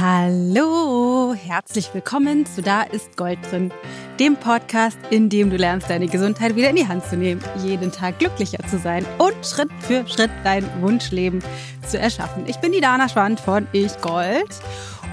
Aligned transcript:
Hallo, 0.00 1.34
herzlich 1.34 1.92
willkommen 1.92 2.46
zu 2.46 2.62
Da 2.62 2.84
ist 2.84 3.18
Gold 3.18 3.38
drin, 3.50 3.70
dem 4.18 4.34
Podcast, 4.34 4.96
in 5.10 5.28
dem 5.28 5.50
du 5.50 5.58
lernst, 5.58 5.90
deine 5.90 6.06
Gesundheit 6.06 6.56
wieder 6.56 6.70
in 6.70 6.76
die 6.76 6.88
Hand 6.88 7.04
zu 7.04 7.18
nehmen, 7.18 7.44
jeden 7.62 7.92
Tag 7.92 8.18
glücklicher 8.18 8.66
zu 8.66 8.78
sein 8.78 9.04
und 9.18 9.34
Schritt 9.44 9.68
für 9.80 10.08
Schritt 10.08 10.30
dein 10.42 10.64
Wunschleben 10.80 11.40
zu 11.86 11.98
erschaffen. 11.98 12.44
Ich 12.46 12.56
bin 12.60 12.72
die 12.72 12.80
Dana 12.80 13.10
Schwand 13.10 13.40
von 13.40 13.66
Ich 13.72 14.00
Gold 14.00 14.48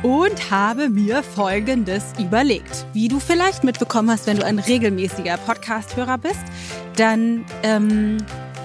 und 0.03 0.51
habe 0.51 0.87
mir 0.87 1.21
Folgendes 1.21 2.13
überlegt. 2.17 2.85
Wie 2.93 3.09
du 3.09 3.19
vielleicht 3.19 3.65
mitbekommen 3.65 4.09
hast, 4.09 4.25
wenn 4.25 4.37
du 4.37 4.45
ein 4.45 4.57
regelmäßiger 4.57 5.35
Podcast-Hörer 5.35 6.17
bist, 6.17 6.45
dann 6.95 7.43
ähm, 7.63 8.19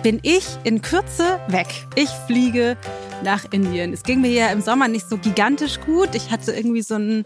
bin 0.04 0.20
ich 0.22 0.46
in 0.62 0.82
Kürze 0.82 1.40
weg. 1.48 1.66
Ich 1.96 2.10
fliege 2.28 2.76
nach 3.22 3.44
Indien. 3.50 3.92
Es 3.92 4.02
ging 4.02 4.20
mir 4.20 4.30
ja 4.30 4.48
im 4.48 4.60
Sommer 4.60 4.88
nicht 4.88 5.08
so 5.08 5.18
gigantisch 5.18 5.80
gut. 5.80 6.14
Ich 6.14 6.30
hatte 6.30 6.52
irgendwie 6.52 6.82
so 6.82 6.94
ein 6.94 7.24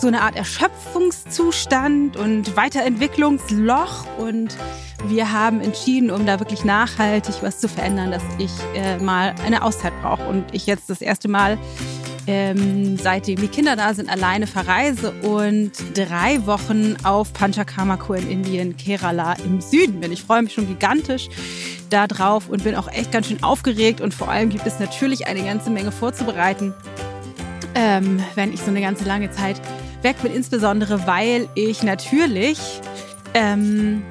so 0.00 0.06
eine 0.06 0.22
Art 0.22 0.36
Erschöpfungszustand 0.36 2.16
und 2.16 2.56
Weiterentwicklungsloch 2.56 4.06
und 4.18 4.56
wir 5.06 5.32
haben 5.32 5.60
entschieden, 5.60 6.10
um 6.10 6.26
da 6.26 6.38
wirklich 6.38 6.64
nachhaltig 6.64 7.36
was 7.42 7.58
zu 7.58 7.68
verändern, 7.68 8.10
dass 8.10 8.22
ich 8.38 8.50
äh, 8.74 8.98
mal 8.98 9.34
eine 9.44 9.62
Auszeit 9.62 9.92
brauche 10.02 10.26
und 10.26 10.44
ich 10.52 10.66
jetzt 10.66 10.90
das 10.90 11.00
erste 11.00 11.28
Mal 11.28 11.58
ähm, 12.26 12.96
seitdem 12.96 13.40
die 13.40 13.48
Kinder 13.48 13.76
da 13.76 13.94
sind, 13.94 14.10
alleine 14.10 14.46
verreise 14.46 15.12
und 15.22 15.72
drei 15.94 16.44
Wochen 16.46 16.96
auf 17.04 17.32
Panchakarmakur 17.32 18.16
in 18.16 18.30
Indien, 18.30 18.76
Kerala 18.76 19.34
im 19.44 19.60
Süden 19.60 20.00
bin. 20.00 20.12
Ich 20.12 20.22
freue 20.22 20.42
mich 20.42 20.54
schon 20.54 20.66
gigantisch 20.66 21.28
da 21.90 22.06
drauf 22.06 22.48
und 22.48 22.64
bin 22.64 22.74
auch 22.74 22.88
echt 22.88 23.12
ganz 23.12 23.28
schön 23.28 23.42
aufgeregt 23.42 24.00
und 24.00 24.12
vor 24.12 24.28
allem 24.28 24.50
gibt 24.50 24.66
es 24.66 24.80
natürlich 24.80 25.26
eine 25.26 25.42
ganze 25.44 25.70
Menge 25.70 25.92
vorzubereiten, 25.92 26.74
ähm, 27.74 28.22
wenn 28.34 28.52
ich 28.52 28.60
so 28.60 28.70
eine 28.70 28.80
ganze 28.80 29.04
lange 29.04 29.30
Zeit 29.30 29.60
weg 30.02 30.16
bin, 30.22 30.34
insbesondere 30.34 31.06
weil 31.06 31.48
ich 31.54 31.82
natürlich 31.82 32.58
ähm, 33.34 34.02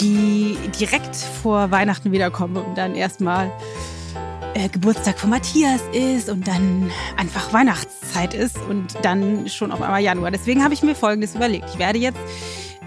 die 0.00 0.56
direkt 0.78 1.16
vor 1.16 1.70
Weihnachten 1.70 2.12
wiederkomme 2.12 2.60
und 2.60 2.76
dann 2.76 2.94
erstmal 2.94 3.50
äh, 4.54 4.68
Geburtstag 4.68 5.18
von 5.18 5.30
Matthias 5.30 5.80
ist 5.92 6.28
und 6.28 6.46
dann 6.46 6.90
einfach 7.16 7.52
Weihnachtszeit 7.52 8.34
ist 8.34 8.56
und 8.68 8.94
dann 9.02 9.48
schon 9.48 9.72
auf 9.72 9.80
einmal 9.82 10.02
Januar. 10.02 10.30
Deswegen 10.30 10.62
habe 10.62 10.74
ich 10.74 10.82
mir 10.82 10.94
Folgendes 10.94 11.34
überlegt. 11.34 11.66
Ich 11.72 11.78
werde 11.78 11.98
jetzt 11.98 12.18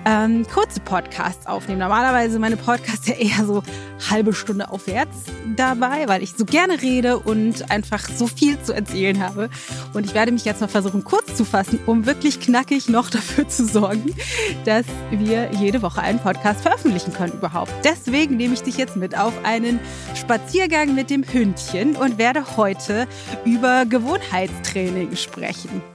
ähm, 0.05 0.45
kurze 0.47 0.79
Podcasts 0.79 1.47
aufnehmen. 1.47 1.79
Normalerweise 1.79 2.39
meine 2.39 2.57
Podcasts 2.57 3.07
ja 3.07 3.15
eher 3.15 3.45
so 3.45 3.63
halbe 4.09 4.33
Stunde 4.33 4.69
aufwärts 4.69 5.17
dabei, 5.55 6.07
weil 6.07 6.21
ich 6.21 6.33
so 6.37 6.45
gerne 6.45 6.81
rede 6.81 7.19
und 7.19 7.71
einfach 7.71 8.07
so 8.09 8.27
viel 8.27 8.61
zu 8.61 8.73
erzählen 8.73 9.21
habe. 9.21 9.49
Und 9.93 10.05
ich 10.05 10.13
werde 10.13 10.31
mich 10.31 10.45
jetzt 10.45 10.61
mal 10.61 10.67
versuchen, 10.67 11.03
kurz 11.03 11.35
zu 11.35 11.43
fassen, 11.45 11.79
um 11.85 12.05
wirklich 12.05 12.39
knackig 12.39 12.89
noch 12.89 13.09
dafür 13.15 13.47
zu 13.47 13.65
sorgen, 13.65 14.15
dass 14.65 14.85
wir 15.11 15.51
jede 15.53 15.81
Woche 15.81 16.01
einen 16.01 16.19
Podcast 16.19 16.61
veröffentlichen 16.61 17.13
können 17.13 17.33
überhaupt. 17.33 17.73
Deswegen 17.83 18.37
nehme 18.37 18.53
ich 18.53 18.63
dich 18.63 18.77
jetzt 18.77 18.95
mit 18.95 19.17
auf 19.17 19.33
einen 19.43 19.79
Spaziergang 20.13 20.93
mit 20.93 21.09
dem 21.09 21.23
Hündchen 21.23 21.95
und 21.95 22.17
werde 22.17 22.57
heute 22.57 23.07
über 23.43 23.85
Gewohnheitstraining 23.85 25.15
sprechen. 25.15 25.94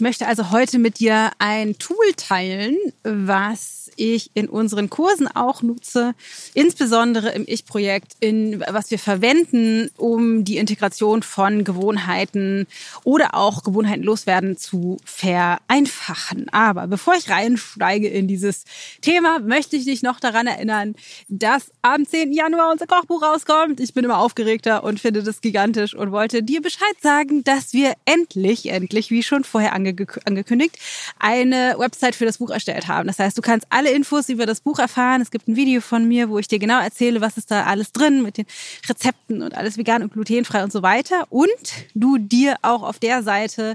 Ich 0.00 0.02
möchte 0.02 0.26
also 0.26 0.50
heute 0.50 0.78
mit 0.78 0.98
dir 0.98 1.30
ein 1.38 1.76
Tool 1.76 2.14
teilen, 2.16 2.74
was 3.02 3.79
ich 4.00 4.30
in 4.34 4.48
unseren 4.48 4.90
Kursen 4.90 5.28
auch 5.28 5.62
nutze, 5.62 6.14
insbesondere 6.54 7.30
im 7.30 7.44
Ich-Projekt, 7.46 8.14
in 8.20 8.60
was 8.60 8.90
wir 8.90 8.98
verwenden, 8.98 9.90
um 9.96 10.44
die 10.44 10.56
Integration 10.56 11.22
von 11.22 11.64
Gewohnheiten 11.64 12.66
oder 13.04 13.34
auch 13.34 13.62
Gewohnheiten 13.62 14.02
loswerden 14.02 14.56
zu 14.56 14.96
vereinfachen. 15.04 16.48
Aber 16.50 16.86
bevor 16.86 17.14
ich 17.14 17.28
reinsteige 17.28 18.08
in 18.08 18.26
dieses 18.26 18.64
Thema, 19.02 19.38
möchte 19.40 19.76
ich 19.76 19.84
dich 19.84 20.02
noch 20.02 20.18
daran 20.18 20.46
erinnern, 20.46 20.94
dass 21.28 21.70
am 21.82 22.06
10. 22.06 22.32
Januar 22.32 22.72
unser 22.72 22.86
Kochbuch 22.86 23.22
rauskommt. 23.22 23.80
Ich 23.80 23.92
bin 23.92 24.04
immer 24.04 24.18
aufgeregter 24.18 24.82
und 24.82 25.00
finde 25.00 25.22
das 25.22 25.40
gigantisch 25.40 25.94
und 25.94 26.10
wollte 26.12 26.42
dir 26.42 26.62
Bescheid 26.62 26.96
sagen, 27.02 27.44
dass 27.44 27.72
wir 27.72 27.94
endlich, 28.06 28.70
endlich, 28.70 29.10
wie 29.10 29.22
schon 29.22 29.44
vorher 29.44 29.74
angekündigt, 29.74 30.78
eine 31.18 31.74
Website 31.78 32.14
für 32.14 32.24
das 32.24 32.38
Buch 32.38 32.50
erstellt 32.50 32.88
haben. 32.88 33.06
Das 33.06 33.18
heißt, 33.18 33.36
du 33.36 33.42
kannst 33.42 33.66
alle 33.70 33.89
alle 33.90 33.96
Infos 33.96 34.28
über 34.28 34.46
das 34.46 34.60
Buch 34.60 34.78
erfahren. 34.78 35.20
Es 35.20 35.30
gibt 35.30 35.48
ein 35.48 35.56
Video 35.56 35.80
von 35.80 36.06
mir, 36.06 36.28
wo 36.28 36.38
ich 36.38 36.48
dir 36.48 36.58
genau 36.58 36.80
erzähle, 36.80 37.20
was 37.20 37.36
ist 37.36 37.50
da 37.50 37.64
alles 37.64 37.92
drin 37.92 38.22
mit 38.22 38.36
den 38.36 38.46
Rezepten 38.88 39.42
und 39.42 39.54
alles 39.56 39.76
vegan 39.76 40.02
und 40.02 40.12
glutenfrei 40.12 40.62
und 40.62 40.72
so 40.72 40.82
weiter. 40.82 41.26
Und 41.30 41.48
du 41.94 42.18
dir 42.18 42.56
auch 42.62 42.82
auf 42.82 42.98
der 42.98 43.22
Seite 43.22 43.74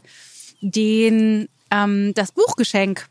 den 0.62 1.50
ähm, 1.72 2.14
das 2.14 2.32
Buchgeschenk 2.32 3.08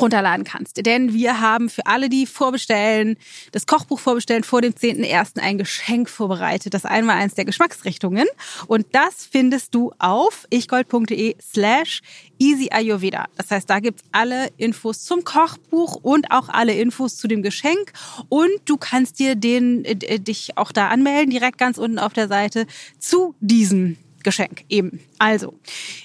runterladen 0.00 0.44
kannst. 0.44 0.84
Denn 0.84 1.12
wir 1.12 1.40
haben 1.40 1.68
für 1.68 1.86
alle, 1.86 2.08
die 2.08 2.26
vorbestellen, 2.26 3.16
das 3.52 3.66
Kochbuch 3.66 3.98
vorbestellen, 3.98 4.44
vor 4.44 4.62
dem 4.62 4.72
10.01. 4.72 5.40
ein 5.40 5.58
Geschenk 5.58 6.08
vorbereitet. 6.08 6.74
Das 6.74 6.84
einmal 6.84 7.16
eins 7.16 7.34
der 7.34 7.44
Geschmacksrichtungen. 7.44 8.26
Und 8.66 8.86
das 8.92 9.28
findest 9.30 9.74
du 9.74 9.92
auf 9.98 10.46
ichgold.de 10.50 11.36
slash 11.40 12.02
easy 12.38 12.68
Ayurveda. 12.72 13.26
Das 13.36 13.50
heißt, 13.50 13.70
da 13.70 13.80
gibt's 13.80 14.02
alle 14.12 14.48
Infos 14.56 15.02
zum 15.02 15.24
Kochbuch 15.24 15.96
und 15.96 16.30
auch 16.30 16.48
alle 16.48 16.74
Infos 16.74 17.16
zu 17.16 17.28
dem 17.28 17.42
Geschenk. 17.42 17.92
Und 18.28 18.50
du 18.64 18.76
kannst 18.76 19.18
dir 19.18 19.36
den, 19.36 19.84
äh, 19.84 20.18
dich 20.18 20.56
auch 20.56 20.72
da 20.72 20.88
anmelden, 20.88 21.30
direkt 21.30 21.58
ganz 21.58 21.78
unten 21.78 21.98
auf 21.98 22.12
der 22.12 22.28
Seite 22.28 22.66
zu 22.98 23.34
diesem 23.40 23.96
Geschenk 24.22 24.64
eben. 24.68 25.00
Also, 25.18 25.54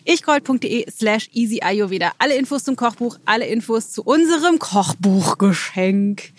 ichgold.de 0.06 0.90
slash 0.92 1.30
easy 1.34 1.62
Ayurveda. 1.62 2.12
Alle 2.18 2.36
Infos 2.36 2.64
zum 2.64 2.76
Kochbuch, 2.76 3.18
alle 3.26 3.46
Infos 3.46 3.92
zu 3.92 4.04
unserem 4.04 4.60
Kochbuchgeschenk. 4.60 6.32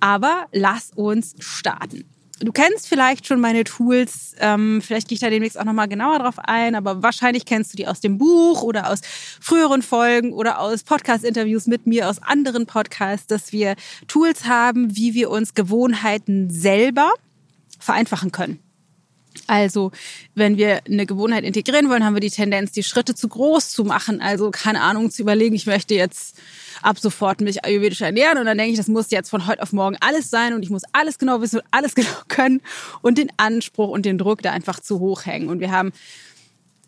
Aber 0.00 0.46
lass 0.52 0.90
uns 0.94 1.34
starten. 1.38 2.04
Du 2.40 2.50
kennst 2.50 2.88
vielleicht 2.88 3.26
schon 3.28 3.40
meine 3.40 3.62
Tools, 3.62 4.34
ähm, 4.40 4.82
vielleicht 4.82 5.08
gehe 5.08 5.14
ich 5.14 5.20
da 5.20 5.30
demnächst 5.30 5.58
auch 5.58 5.64
nochmal 5.64 5.86
genauer 5.86 6.18
drauf 6.18 6.38
ein, 6.40 6.74
aber 6.74 7.00
wahrscheinlich 7.02 7.44
kennst 7.44 7.72
du 7.72 7.76
die 7.76 7.86
aus 7.86 8.00
dem 8.00 8.18
Buch 8.18 8.62
oder 8.62 8.90
aus 8.90 9.02
früheren 9.40 9.82
Folgen 9.82 10.32
oder 10.32 10.58
aus 10.58 10.82
Podcast-Interviews 10.82 11.68
mit 11.68 11.86
mir, 11.86 12.08
aus 12.08 12.20
anderen 12.20 12.66
Podcasts, 12.66 13.28
dass 13.28 13.52
wir 13.52 13.76
Tools 14.08 14.46
haben, 14.46 14.96
wie 14.96 15.14
wir 15.14 15.30
uns 15.30 15.54
Gewohnheiten 15.54 16.50
selber 16.50 17.12
vereinfachen 17.78 18.32
können. 18.32 18.63
Also, 19.46 19.92
wenn 20.34 20.56
wir 20.56 20.80
eine 20.86 21.06
Gewohnheit 21.06 21.44
integrieren 21.44 21.88
wollen, 21.88 22.04
haben 22.04 22.14
wir 22.14 22.20
die 22.20 22.30
Tendenz, 22.30 22.72
die 22.72 22.82
Schritte 22.82 23.14
zu 23.14 23.28
groß 23.28 23.70
zu 23.70 23.84
machen. 23.84 24.20
Also, 24.20 24.50
keine 24.50 24.80
Ahnung, 24.80 25.10
zu 25.10 25.22
überlegen, 25.22 25.54
ich 25.54 25.66
möchte 25.66 25.94
jetzt 25.94 26.36
ab 26.82 26.98
sofort 26.98 27.40
mich 27.40 27.64
ayurvedisch 27.64 28.00
ernähren 28.00 28.38
und 28.38 28.46
dann 28.46 28.58
denke 28.58 28.72
ich, 28.72 28.78
das 28.78 28.88
muss 28.88 29.10
jetzt 29.10 29.30
von 29.30 29.46
heute 29.46 29.62
auf 29.62 29.72
morgen 29.72 29.96
alles 30.00 30.30
sein 30.30 30.54
und 30.54 30.62
ich 30.62 30.70
muss 30.70 30.82
alles 30.92 31.18
genau 31.18 31.40
wissen 31.40 31.60
und 31.60 31.66
alles 31.70 31.94
genau 31.94 32.08
können 32.28 32.60
und 33.02 33.18
den 33.18 33.30
Anspruch 33.36 33.88
und 33.88 34.06
den 34.06 34.18
Druck 34.18 34.42
da 34.42 34.52
einfach 34.52 34.80
zu 34.80 35.00
hoch 35.00 35.26
hängen. 35.26 35.48
Und 35.48 35.60
wir 35.60 35.70
haben 35.70 35.92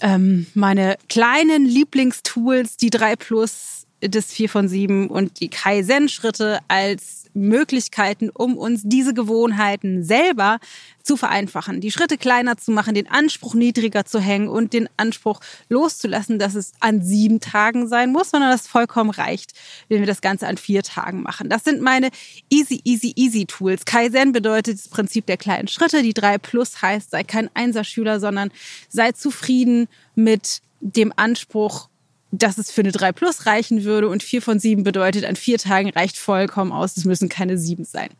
ähm, 0.00 0.46
meine 0.54 0.96
kleinen 1.08 1.64
Lieblingstools, 1.64 2.76
die 2.76 2.90
3 2.90 3.16
Plus, 3.16 3.85
das 4.08 4.32
4 4.32 4.48
von 4.48 4.68
7 4.68 5.08
und 5.08 5.40
die 5.40 5.48
Kaizen-Schritte 5.48 6.60
als 6.68 7.26
Möglichkeiten, 7.36 8.30
um 8.30 8.56
uns 8.56 8.82
diese 8.84 9.14
Gewohnheiten 9.14 10.02
selber 10.02 10.58
zu 11.02 11.16
vereinfachen, 11.16 11.80
die 11.80 11.92
Schritte 11.92 12.18
kleiner 12.18 12.56
zu 12.56 12.72
machen, 12.72 12.94
den 12.94 13.08
Anspruch 13.08 13.54
niedriger 13.54 14.04
zu 14.04 14.18
hängen 14.18 14.48
und 14.48 14.72
den 14.72 14.88
Anspruch 14.96 15.40
loszulassen, 15.68 16.38
dass 16.38 16.54
es 16.54 16.72
an 16.80 17.02
sieben 17.02 17.40
Tagen 17.40 17.86
sein 17.86 18.10
muss, 18.10 18.30
sondern 18.30 18.50
dass 18.50 18.66
vollkommen 18.66 19.10
reicht, 19.10 19.52
wenn 19.88 20.00
wir 20.00 20.06
das 20.06 20.20
Ganze 20.20 20.48
an 20.48 20.56
vier 20.56 20.82
Tagen 20.82 21.22
machen. 21.22 21.48
Das 21.48 21.62
sind 21.62 21.80
meine 21.80 22.10
easy, 22.50 22.80
easy, 22.84 23.12
easy 23.14 23.46
Tools. 23.46 23.84
Kaizen 23.84 24.32
bedeutet 24.32 24.78
das 24.78 24.88
Prinzip 24.88 25.26
der 25.26 25.36
kleinen 25.36 25.68
Schritte. 25.68 26.02
Die 26.02 26.14
drei 26.14 26.38
Plus 26.38 26.82
heißt, 26.82 27.10
sei 27.10 27.22
kein 27.22 27.50
Einserschüler, 27.54 28.18
sondern 28.18 28.50
sei 28.88 29.12
zufrieden 29.12 29.88
mit 30.14 30.62
dem 30.80 31.12
Anspruch, 31.14 31.88
dass 32.30 32.58
es 32.58 32.70
für 32.70 32.82
eine 32.82 32.92
3 32.92 33.12
Plus 33.12 33.46
reichen 33.46 33.84
würde 33.84 34.08
und 34.08 34.22
4 34.22 34.42
von 34.42 34.58
7 34.58 34.82
bedeutet, 34.82 35.24
an 35.24 35.36
vier 35.36 35.58
Tagen 35.58 35.90
reicht 35.90 36.18
vollkommen 36.18 36.72
aus, 36.72 36.96
es 36.96 37.04
müssen 37.04 37.28
keine 37.28 37.56
7 37.58 37.84
sein. 37.84 38.10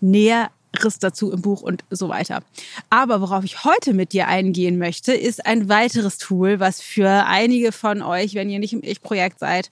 Näheres 0.00 0.98
dazu 1.00 1.32
im 1.32 1.42
Buch 1.42 1.62
und 1.62 1.84
so 1.90 2.08
weiter. 2.08 2.42
Aber 2.88 3.20
worauf 3.20 3.44
ich 3.44 3.64
heute 3.64 3.92
mit 3.92 4.12
dir 4.12 4.28
eingehen 4.28 4.78
möchte, 4.78 5.12
ist 5.12 5.44
ein 5.46 5.68
weiteres 5.68 6.18
Tool, 6.18 6.60
was 6.60 6.80
für 6.80 7.26
einige 7.26 7.72
von 7.72 8.02
euch, 8.02 8.34
wenn 8.34 8.50
ihr 8.50 8.58
nicht 8.58 8.72
im 8.72 8.82
Ich-Projekt 8.82 9.40
seid, 9.40 9.70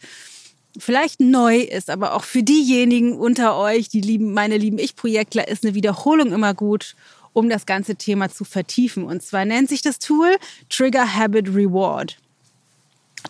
vielleicht 0.76 1.20
neu 1.20 1.56
ist, 1.56 1.90
aber 1.90 2.14
auch 2.14 2.24
für 2.24 2.42
diejenigen 2.42 3.16
unter 3.16 3.56
euch, 3.56 3.88
die 3.88 4.00
lieben, 4.00 4.32
meine 4.32 4.58
lieben 4.58 4.78
Ich-Projektler, 4.78 5.48
ist 5.48 5.64
eine 5.64 5.74
Wiederholung 5.74 6.32
immer 6.32 6.54
gut, 6.54 6.94
um 7.32 7.48
das 7.48 7.66
ganze 7.66 7.96
Thema 7.96 8.28
zu 8.28 8.44
vertiefen. 8.44 9.04
Und 9.04 9.22
zwar 9.22 9.44
nennt 9.44 9.68
sich 9.68 9.82
das 9.82 9.98
Tool 9.98 10.36
Trigger 10.68 11.14
Habit 11.14 11.48
Reward. 11.48 12.16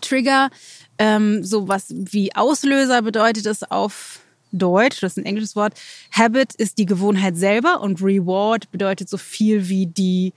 Trigger, 0.00 0.50
ähm, 0.98 1.44
sowas 1.44 1.86
wie 1.90 2.34
Auslöser 2.34 3.02
bedeutet 3.02 3.46
es 3.46 3.62
auf 3.62 4.20
Deutsch, 4.52 5.00
das 5.00 5.12
ist 5.12 5.18
ein 5.18 5.26
englisches 5.26 5.56
Wort. 5.56 5.74
Habit 6.10 6.54
ist 6.54 6.78
die 6.78 6.86
Gewohnheit 6.86 7.36
selber 7.36 7.80
und 7.80 8.02
Reward 8.02 8.70
bedeutet 8.70 9.08
so 9.08 9.18
viel 9.18 9.68
wie 9.68 9.86
die 9.86 10.32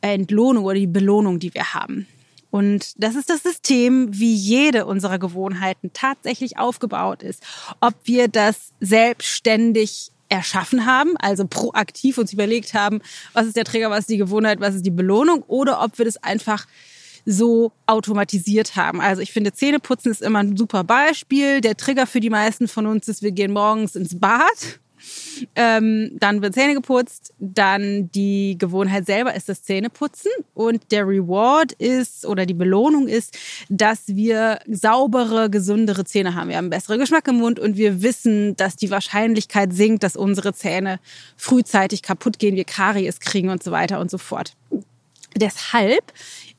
Entlohnung 0.00 0.64
oder 0.64 0.74
die 0.74 0.86
Belohnung, 0.86 1.38
die 1.38 1.54
wir 1.54 1.74
haben. 1.74 2.06
Und 2.50 2.92
das 3.02 3.14
ist 3.14 3.30
das 3.30 3.42
System, 3.42 4.08
wie 4.12 4.34
jede 4.34 4.84
unserer 4.84 5.18
Gewohnheiten 5.18 5.90
tatsächlich 5.94 6.58
aufgebaut 6.58 7.22
ist. 7.22 7.42
Ob 7.80 7.94
wir 8.04 8.28
das 8.28 8.72
selbstständig 8.78 10.10
erschaffen 10.28 10.84
haben, 10.84 11.16
also 11.18 11.46
proaktiv 11.46 12.18
uns 12.18 12.32
überlegt 12.32 12.74
haben, 12.74 13.00
was 13.32 13.46
ist 13.46 13.56
der 13.56 13.64
Trigger, 13.64 13.90
was 13.90 14.00
ist 14.00 14.10
die 14.10 14.18
Gewohnheit, 14.18 14.60
was 14.60 14.74
ist 14.74 14.84
die 14.84 14.90
Belohnung, 14.90 15.42
oder 15.46 15.82
ob 15.82 15.98
wir 15.98 16.04
das 16.04 16.22
einfach 16.22 16.66
so 17.24 17.72
automatisiert 17.86 18.76
haben. 18.76 19.00
Also 19.00 19.22
ich 19.22 19.32
finde, 19.32 19.52
Zähneputzen 19.52 20.10
ist 20.10 20.22
immer 20.22 20.40
ein 20.40 20.56
super 20.56 20.84
Beispiel. 20.84 21.60
Der 21.60 21.76
Trigger 21.76 22.06
für 22.06 22.20
die 22.20 22.30
meisten 22.30 22.68
von 22.68 22.86
uns 22.86 23.08
ist, 23.08 23.22
wir 23.22 23.32
gehen 23.32 23.52
morgens 23.52 23.96
ins 23.96 24.18
Bad 24.18 24.80
ähm, 25.54 26.10
dann 26.18 26.42
wird 26.42 26.54
Zähne 26.54 26.74
geputzt. 26.74 27.32
Dann 27.38 28.10
die 28.12 28.56
Gewohnheit 28.58 29.06
selber 29.06 29.34
ist 29.34 29.48
das 29.48 29.62
Zähneputzen. 29.62 30.30
Und 30.54 30.90
der 30.92 31.06
Reward 31.06 31.72
ist 31.72 32.26
oder 32.26 32.46
die 32.46 32.54
Belohnung 32.54 33.08
ist, 33.08 33.38
dass 33.68 34.08
wir 34.08 34.60
saubere, 34.68 35.50
gesündere 35.50 36.04
Zähne 36.04 36.34
haben. 36.34 36.48
Wir 36.48 36.56
haben 36.56 36.70
bessere 36.70 36.98
Geschmack 36.98 37.28
im 37.28 37.36
Mund 37.36 37.58
und 37.58 37.76
wir 37.76 38.02
wissen, 38.02 38.56
dass 38.56 38.76
die 38.76 38.90
Wahrscheinlichkeit 38.90 39.72
sinkt, 39.72 40.02
dass 40.02 40.16
unsere 40.16 40.52
Zähne 40.52 41.00
frühzeitig 41.36 42.02
kaputt 42.02 42.38
gehen, 42.38 42.56
wir 42.56 42.64
Karies 42.64 43.20
kriegen 43.20 43.50
und 43.50 43.62
so 43.62 43.70
weiter 43.70 44.00
und 44.00 44.10
so 44.10 44.18
fort. 44.18 44.54
Deshalb 45.36 46.12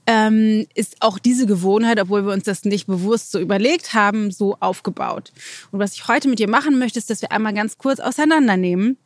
ähm, 0.05 0.67
ist 0.75 0.97
auch 1.01 1.17
diese 1.17 1.45
Gewohnheit, 1.45 1.99
obwohl 1.99 2.25
wir 2.25 2.33
uns 2.33 2.43
das 2.43 2.65
nicht 2.65 2.87
bewusst 2.87 3.31
so 3.31 3.39
überlegt 3.39 3.93
haben, 3.93 4.31
so 4.31 4.57
aufgebaut. 4.59 5.31
Und 5.71 5.79
was 5.79 5.93
ich 5.93 6.07
heute 6.07 6.27
mit 6.27 6.39
dir 6.39 6.49
machen 6.49 6.77
möchte, 6.77 6.99
ist, 6.99 7.09
dass 7.09 7.21
wir 7.21 7.31
einmal 7.31 7.53
ganz 7.53 7.77
kurz 7.77 7.99
auseinandernehmen. 7.99 8.97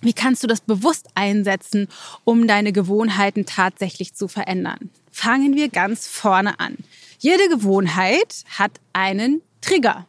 Wie 0.00 0.12
kannst 0.12 0.42
du 0.42 0.48
das 0.48 0.60
bewusst 0.60 1.08
einsetzen, 1.14 1.88
um 2.24 2.48
deine 2.48 2.72
Gewohnheiten 2.72 3.46
tatsächlich 3.46 4.14
zu 4.14 4.26
verändern? 4.26 4.90
Fangen 5.12 5.54
wir 5.54 5.68
ganz 5.68 6.08
vorne 6.08 6.58
an. 6.58 6.76
Jede 7.18 7.48
Gewohnheit 7.48 8.44
hat 8.58 8.72
einen 8.92 9.42
Trigger, 9.60 10.06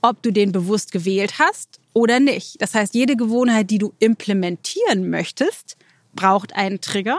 ob 0.00 0.22
du 0.22 0.30
den 0.30 0.52
bewusst 0.52 0.92
gewählt 0.92 1.38
hast 1.38 1.78
oder 1.92 2.20
nicht. 2.20 2.60
Das 2.62 2.74
heißt, 2.74 2.94
jede 2.94 3.16
Gewohnheit, 3.16 3.70
die 3.70 3.78
du 3.78 3.92
implementieren 3.98 5.10
möchtest, 5.10 5.76
braucht 6.14 6.54
einen 6.54 6.80
Trigger, 6.80 7.18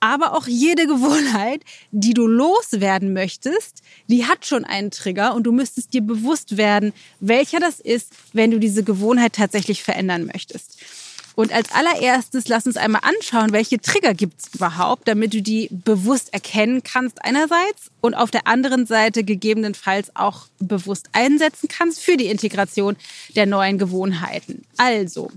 aber 0.00 0.34
auch 0.34 0.46
jede 0.46 0.86
Gewohnheit, 0.86 1.62
die 1.90 2.14
du 2.14 2.26
loswerden 2.26 3.12
möchtest, 3.12 3.82
die 4.08 4.26
hat 4.26 4.46
schon 4.46 4.64
einen 4.64 4.90
Trigger 4.90 5.34
und 5.34 5.44
du 5.44 5.52
müsstest 5.52 5.94
dir 5.94 6.02
bewusst 6.02 6.56
werden, 6.56 6.92
welcher 7.20 7.60
das 7.60 7.80
ist, 7.80 8.12
wenn 8.32 8.50
du 8.50 8.58
diese 8.58 8.84
Gewohnheit 8.84 9.32
tatsächlich 9.32 9.82
verändern 9.82 10.26
möchtest. 10.26 10.78
Und 11.36 11.52
als 11.52 11.72
allererstes 11.72 12.48
lass 12.48 12.66
uns 12.66 12.76
einmal 12.76 13.00
anschauen, 13.02 13.52
welche 13.52 13.80
Trigger 13.80 14.14
gibt 14.14 14.40
es 14.40 14.54
überhaupt, 14.54 15.08
damit 15.08 15.34
du 15.34 15.42
die 15.42 15.68
bewusst 15.70 16.32
erkennen 16.32 16.82
kannst 16.84 17.24
einerseits 17.24 17.90
und 18.00 18.14
auf 18.14 18.30
der 18.30 18.46
anderen 18.46 18.86
Seite 18.86 19.24
gegebenenfalls 19.24 20.14
auch 20.14 20.46
bewusst 20.60 21.08
einsetzen 21.12 21.68
kannst 21.68 22.00
für 22.00 22.16
die 22.16 22.26
Integration 22.26 22.96
der 23.34 23.46
neuen 23.46 23.78
Gewohnheiten. 23.78 24.64
Also, 24.76 25.30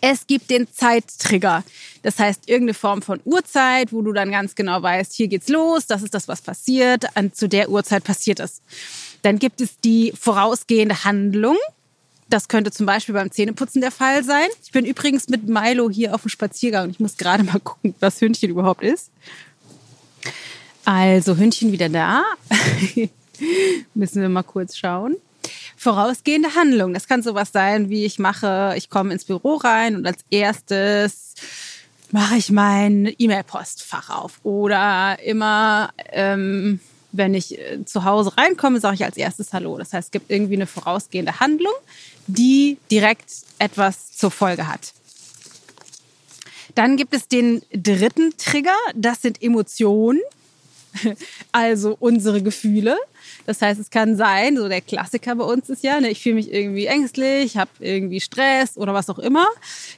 es 0.00 0.26
gibt 0.26 0.50
den 0.50 0.70
Zeittrigger. 0.72 1.64
Das 2.02 2.18
heißt, 2.18 2.48
irgendeine 2.48 2.74
Form 2.74 3.02
von 3.02 3.20
Uhrzeit, 3.24 3.92
wo 3.92 4.02
du 4.02 4.12
dann 4.12 4.30
ganz 4.30 4.54
genau 4.54 4.82
weißt, 4.82 5.12
hier 5.12 5.28
geht's 5.28 5.48
los, 5.48 5.86
das 5.86 6.02
ist 6.02 6.14
das, 6.14 6.28
was 6.28 6.42
passiert, 6.42 7.16
an, 7.16 7.32
zu 7.32 7.48
der 7.48 7.70
Uhrzeit 7.70 8.04
passiert 8.04 8.40
es. 8.40 8.62
Dann 9.22 9.38
gibt 9.38 9.60
es 9.60 9.80
die 9.80 10.12
vorausgehende 10.18 11.04
Handlung. 11.04 11.56
Das 12.30 12.48
könnte 12.48 12.70
zum 12.70 12.86
Beispiel 12.86 13.14
beim 13.14 13.30
Zähneputzen 13.30 13.80
der 13.80 13.90
Fall 13.90 14.22
sein. 14.22 14.48
Ich 14.62 14.70
bin 14.70 14.84
übrigens 14.84 15.28
mit 15.28 15.48
Milo 15.48 15.90
hier 15.90 16.14
auf 16.14 16.22
dem 16.22 16.28
Spaziergang. 16.28 16.90
Ich 16.90 17.00
muss 17.00 17.16
gerade 17.16 17.42
mal 17.42 17.58
gucken, 17.58 17.94
was 18.00 18.20
Hündchen 18.20 18.50
überhaupt 18.50 18.82
ist. 18.82 19.10
Also 20.84 21.36
Hündchen 21.36 21.72
wieder 21.72 21.88
da. 21.88 22.22
Müssen 23.94 24.22
wir 24.22 24.28
mal 24.28 24.42
kurz 24.42 24.76
schauen 24.76 25.16
vorausgehende 25.78 26.54
Handlung. 26.54 26.92
Das 26.92 27.06
kann 27.08 27.22
sowas 27.22 27.50
sein, 27.52 27.88
wie 27.88 28.04
ich 28.04 28.18
mache, 28.18 28.74
ich 28.76 28.90
komme 28.90 29.12
ins 29.12 29.24
Büro 29.24 29.54
rein 29.54 29.96
und 29.96 30.06
als 30.06 30.18
erstes 30.30 31.34
mache 32.10 32.36
ich 32.36 32.50
mein 32.50 33.12
E-Mail-Postfach 33.16 34.10
auf. 34.10 34.40
Oder 34.42 35.18
immer, 35.24 35.90
ähm, 36.10 36.80
wenn 37.12 37.34
ich 37.34 37.58
äh, 37.58 37.84
zu 37.84 38.04
Hause 38.04 38.36
reinkomme, 38.36 38.80
sage 38.80 38.96
ich 38.96 39.04
als 39.04 39.16
erstes 39.16 39.52
Hallo. 39.52 39.78
Das 39.78 39.92
heißt, 39.92 40.08
es 40.08 40.10
gibt 40.10 40.30
irgendwie 40.30 40.54
eine 40.54 40.66
vorausgehende 40.66 41.38
Handlung, 41.38 41.74
die 42.26 42.78
direkt 42.90 43.30
etwas 43.58 44.16
zur 44.16 44.30
Folge 44.30 44.66
hat. 44.66 44.92
Dann 46.74 46.96
gibt 46.96 47.14
es 47.14 47.28
den 47.28 47.62
dritten 47.72 48.36
Trigger, 48.36 48.76
das 48.94 49.22
sind 49.22 49.42
Emotionen, 49.42 50.20
also 51.52 51.96
unsere 51.98 52.42
Gefühle. 52.42 52.96
Das 53.46 53.62
heißt, 53.62 53.80
es 53.80 53.90
kann 53.90 54.16
sein, 54.16 54.56
so 54.56 54.68
der 54.68 54.80
Klassiker 54.80 55.34
bei 55.34 55.44
uns 55.44 55.68
ist 55.68 55.82
ja, 55.82 56.00
ne, 56.00 56.10
ich 56.10 56.22
fühle 56.22 56.36
mich 56.36 56.52
irgendwie 56.52 56.86
ängstlich, 56.86 57.56
habe 57.56 57.70
irgendwie 57.80 58.20
Stress 58.20 58.76
oder 58.76 58.94
was 58.94 59.08
auch 59.10 59.18
immer. 59.18 59.46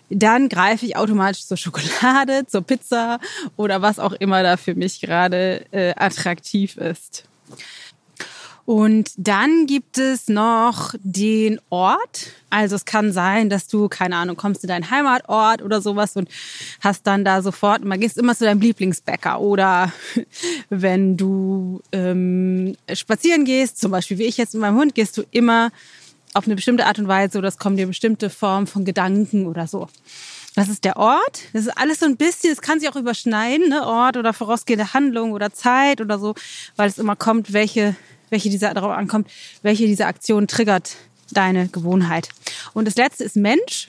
Dann 0.09 0.49
greife 0.49 0.87
ich 0.87 0.97
automatisch 0.97 1.47
zur 1.47 1.57
Schokolade, 1.57 2.45
zur 2.49 2.63
Pizza 2.63 3.19
oder 3.57 3.83
was 3.83 3.99
auch 3.99 4.13
immer 4.13 4.43
da 4.43 4.57
für 4.57 4.75
mich 4.75 5.01
gerade 5.01 5.65
äh, 5.73 5.95
attraktiv 5.97 6.77
ist. 6.77 7.25
Und 8.65 9.13
dann 9.17 9.67
gibt 9.67 9.99
es 9.99 10.29
noch 10.29 10.95
den 11.03 11.61
Ort. 11.71 12.33
Also 12.51 12.77
es 12.77 12.85
kann 12.85 13.13
sein, 13.13 13.51
dass 13.51 13.69
du, 13.69 13.89
keine 13.89 14.17
Ahnung, 14.17 14.37
kommst 14.37 14.65
in 14.65 14.69
deinen 14.69 14.91
Heimatort 14.91 15.63
oder 15.63 15.81
sowas 15.81 16.17
und 16.17 16.29
hast 16.81 17.07
dann 17.07 17.25
da 17.25 17.43
sofort, 17.43 17.85
man 17.85 18.01
gehst 18.01 18.19
immer 18.19 18.37
zu 18.37 18.45
deinem 18.45 18.61
Lieblingsbäcker. 18.61 19.41
Oder 19.41 19.93
wenn 20.71 21.17
du 21.17 21.81
ähm, 21.93 22.77
spazieren 22.93 23.45
gehst, 23.45 23.81
zum 23.81 23.91
Beispiel 23.91 24.19
wie 24.19 24.27
ich 24.27 24.37
jetzt 24.37 24.55
mit 24.55 24.61
meinem 24.63 24.79
Hund, 24.79 24.95
gehst 24.95 25.17
du 25.17 25.25
immer 25.31 25.71
auf 26.35 26.47
eine 26.47 26.55
bestimmte 26.55 26.87
Art 26.87 26.99
und 26.99 27.09
Weise 27.09 27.39
oder 27.39 27.49
es 27.49 27.59
kommt 27.59 27.79
dir 27.79 27.87
bestimmte 27.87 28.31
Form 28.31 28.67
von 28.67 28.85
Gedanken 28.85 29.47
oder 29.47 29.67
so. 29.67 29.89
Das 30.55 30.69
ist 30.69 30.85
der 30.85 30.97
Ort. 30.97 31.43
Das 31.53 31.63
ist 31.63 31.77
alles 31.77 32.01
so 32.01 32.07
ein 32.07 32.17
bisschen, 32.17 32.53
es 32.53 32.61
kann 32.61 32.81
sich 32.81 32.89
auch 32.89 32.97
überschneiden, 32.97 33.69
ne? 33.69 33.87
Ort 33.87 34.17
oder 34.17 34.33
vorausgehende 34.33 34.93
Handlung 34.93 35.33
oder 35.33 35.53
Zeit 35.53 36.01
oder 36.01 36.19
so, 36.19 36.35
weil 36.77 36.89
es 36.89 36.99
immer 36.99 37.17
kommt, 37.17 37.53
welche 37.53 37.95
welche 38.31 38.51
dieser 38.51 38.75
darauf 38.75 38.93
ankommt, 38.93 39.29
welche 39.63 39.87
dieser 39.87 40.07
Aktion 40.07 40.49
triggert 40.49 40.97
deine 41.31 41.69
Gewohnheit. 41.69 42.29
Und 42.73 42.87
das 42.87 42.97
letzte 42.97 43.25
ist 43.25 43.37
Mensch. 43.37 43.89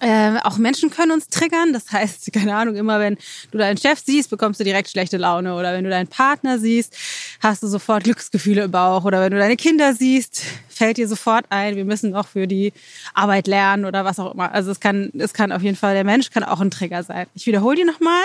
Äh, 0.00 0.38
auch 0.44 0.56
Menschen 0.56 0.88
können 0.88 1.12
uns 1.12 1.28
triggern. 1.28 1.72
Das 1.72 1.92
heißt, 1.92 2.32
keine 2.32 2.54
Ahnung, 2.54 2.76
immer 2.76 3.00
wenn 3.00 3.18
du 3.50 3.58
deinen 3.58 3.76
Chef 3.76 4.00
siehst, 4.04 4.30
bekommst 4.30 4.58
du 4.58 4.64
direkt 4.64 4.88
schlechte 4.88 5.18
Laune. 5.18 5.54
Oder 5.54 5.74
wenn 5.74 5.84
du 5.84 5.90
deinen 5.90 6.08
Partner 6.08 6.58
siehst, 6.58 6.96
hast 7.40 7.62
du 7.62 7.66
sofort 7.66 8.04
Glücksgefühle 8.04 8.64
im 8.64 8.70
Bauch. 8.70 9.04
Oder 9.04 9.20
wenn 9.20 9.32
du 9.32 9.38
deine 9.38 9.56
Kinder 9.56 9.94
siehst, 9.94 10.42
fällt 10.68 10.96
dir 10.96 11.08
sofort 11.08 11.44
ein, 11.50 11.76
wir 11.76 11.84
müssen 11.84 12.10
noch 12.10 12.28
für 12.28 12.46
die 12.46 12.72
Arbeit 13.12 13.46
lernen 13.46 13.84
oder 13.84 14.06
was 14.06 14.18
auch 14.18 14.32
immer. 14.32 14.50
Also 14.52 14.70
es 14.70 14.80
kann, 14.80 15.10
es 15.18 15.34
kann 15.34 15.52
auf 15.52 15.60
jeden 15.60 15.76
Fall, 15.76 15.94
der 15.94 16.04
Mensch 16.04 16.30
kann 16.30 16.42
auch 16.42 16.60
ein 16.60 16.70
Trigger 16.70 17.02
sein. 17.02 17.26
Ich 17.34 17.46
wiederhole 17.46 17.76
die 17.76 17.84
nochmal. 17.84 18.22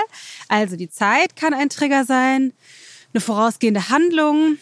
Also 0.47 0.77
die 0.77 0.89
Zeit 0.89 1.35
kann 1.35 1.53
ein 1.53 1.69
Trigger 1.69 2.05
sein. 2.05 2.53
Eine 3.13 3.21
vorausgehende 3.21 3.89
Handlung, 3.89 4.57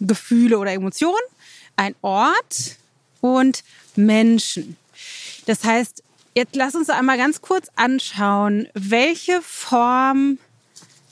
Gefühle 0.00 0.58
oder 0.58 0.72
Emotionen, 0.72 1.14
ein 1.76 1.94
Ort 2.02 2.76
und 3.20 3.64
Menschen. 3.96 4.76
Das 5.46 5.64
heißt, 5.64 6.02
jetzt 6.34 6.56
lass 6.56 6.74
uns 6.74 6.90
einmal 6.90 7.16
ganz 7.16 7.40
kurz 7.40 7.68
anschauen, 7.76 8.68
welche 8.74 9.40
Form 9.42 10.38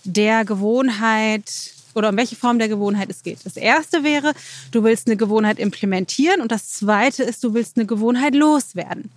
der 0.05 0.45
Gewohnheit 0.45 1.75
oder 1.95 2.09
um 2.09 2.17
welche 2.17 2.37
Form 2.37 2.59
der 2.59 2.69
Gewohnheit 2.69 3.11
es 3.11 3.23
geht. 3.23 3.41
Das 3.45 3.57
erste 3.57 4.03
wäre, 4.03 4.33
du 4.71 4.83
willst 4.83 5.07
eine 5.07 5.17
Gewohnheit 5.17 5.59
implementieren 5.59 6.41
und 6.41 6.51
das 6.51 6.71
zweite 6.71 7.23
ist, 7.23 7.45
du 7.45 7.55
willst 7.55 7.77
eine 7.77 7.87
Gewohnheit 7.87 8.35
loswerden. 8.35 9.11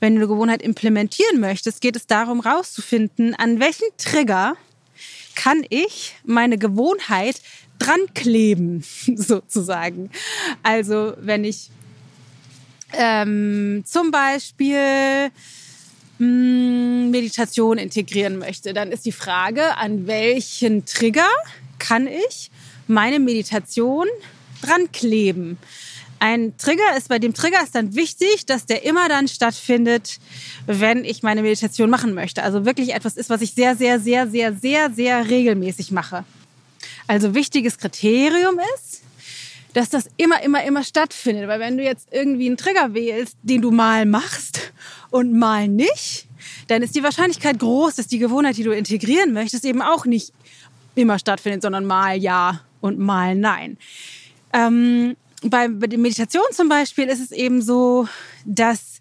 Wenn 0.00 0.14
du 0.14 0.20
eine 0.20 0.28
Gewohnheit 0.28 0.62
implementieren 0.62 1.40
möchtest, 1.40 1.80
geht 1.80 1.96
es 1.96 2.06
darum, 2.06 2.40
rauszufinden, 2.40 3.34
an 3.34 3.60
welchen 3.60 3.88
Trigger 3.98 4.56
kann 5.34 5.64
ich 5.68 6.14
meine 6.24 6.58
Gewohnheit 6.58 7.40
dran 7.78 8.00
kleben, 8.14 8.84
sozusagen. 9.16 10.10
Also 10.62 11.14
wenn 11.18 11.44
ich 11.44 11.70
ähm, 12.92 13.82
zum 13.86 14.10
Beispiel 14.10 15.30
mh, 16.18 16.18
hm, 16.18 17.10
Meditation 17.10 17.78
integrieren 17.78 18.38
möchte, 18.38 18.72
dann 18.72 18.92
ist 18.92 19.06
die 19.06 19.12
Frage, 19.12 19.76
an 19.76 20.06
welchen 20.06 20.84
Trigger 20.84 21.28
kann 21.78 22.06
ich 22.06 22.50
meine 22.86 23.18
Meditation 23.18 24.06
dran 24.62 24.90
kleben? 24.92 25.58
Ein 26.20 26.56
Trigger 26.56 26.96
ist 26.96 27.08
bei 27.08 27.18
dem 27.18 27.34
Trigger 27.34 27.62
ist 27.62 27.74
dann 27.74 27.94
wichtig, 27.94 28.46
dass 28.46 28.64
der 28.64 28.84
immer 28.84 29.08
dann 29.10 29.28
stattfindet, 29.28 30.18
wenn 30.66 31.04
ich 31.04 31.22
meine 31.22 31.42
Meditation 31.42 31.90
machen 31.90 32.14
möchte. 32.14 32.42
Also 32.42 32.64
wirklich 32.64 32.94
etwas 32.94 33.16
ist, 33.16 33.28
was 33.28 33.42
ich 33.42 33.52
sehr, 33.52 33.76
sehr, 33.76 34.00
sehr, 34.00 34.26
sehr, 34.28 34.54
sehr, 34.54 34.90
sehr 34.90 35.28
regelmäßig 35.28 35.90
mache. 35.90 36.24
Also 37.06 37.34
wichtiges 37.34 37.78
Kriterium 37.78 38.58
ist, 38.76 39.02
dass 39.74 39.90
das 39.90 40.08
immer, 40.16 40.42
immer, 40.42 40.64
immer 40.64 40.84
stattfindet. 40.84 41.48
Weil 41.48 41.60
wenn 41.60 41.76
du 41.76 41.84
jetzt 41.84 42.08
irgendwie 42.10 42.46
einen 42.46 42.56
Trigger 42.56 42.94
wählst, 42.94 43.36
den 43.42 43.60
du 43.62 43.70
mal 43.70 44.06
machst 44.06 44.72
und 45.10 45.36
mal 45.36 45.68
nicht, 45.68 46.26
dann 46.68 46.82
ist 46.82 46.94
die 46.94 47.02
Wahrscheinlichkeit 47.02 47.58
groß, 47.58 47.96
dass 47.96 48.06
die 48.06 48.18
Gewohnheit, 48.18 48.56
die 48.56 48.62
du 48.62 48.72
integrieren 48.72 49.32
möchtest, 49.32 49.64
eben 49.64 49.82
auch 49.82 50.06
nicht 50.06 50.32
immer 50.94 51.18
stattfindet, 51.18 51.62
sondern 51.62 51.84
mal 51.84 52.16
ja 52.16 52.60
und 52.80 52.98
mal 52.98 53.34
nein. 53.34 53.76
Ähm, 54.52 55.16
bei, 55.42 55.68
bei 55.68 55.86
der 55.86 55.98
Meditation 55.98 56.44
zum 56.52 56.68
Beispiel 56.68 57.06
ist 57.08 57.20
es 57.20 57.32
eben 57.32 57.60
so, 57.60 58.08
dass 58.44 58.93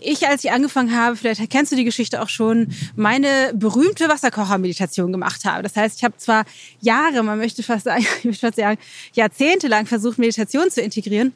ich, 0.00 0.26
als 0.28 0.44
ich 0.44 0.52
angefangen 0.52 0.94
habe, 0.94 1.16
vielleicht 1.16 1.48
kennst 1.50 1.72
du 1.72 1.76
die 1.76 1.84
Geschichte 1.84 2.20
auch 2.22 2.28
schon, 2.28 2.68
meine 2.96 3.52
berühmte 3.54 4.08
Wasserkocher-Meditation 4.08 5.12
gemacht 5.12 5.44
habe. 5.44 5.62
Das 5.62 5.76
heißt, 5.76 5.98
ich 5.98 6.04
habe 6.04 6.16
zwar 6.16 6.44
Jahre, 6.80 7.22
man 7.22 7.38
möchte 7.38 7.62
fast 7.62 7.84
sagen, 7.84 8.06
ich 8.18 8.24
möchte 8.24 8.46
fast 8.46 8.56
sagen, 8.56 8.78
jahrzehntelang 9.14 9.86
versucht, 9.86 10.18
Meditation 10.18 10.70
zu 10.70 10.82
integrieren. 10.82 11.32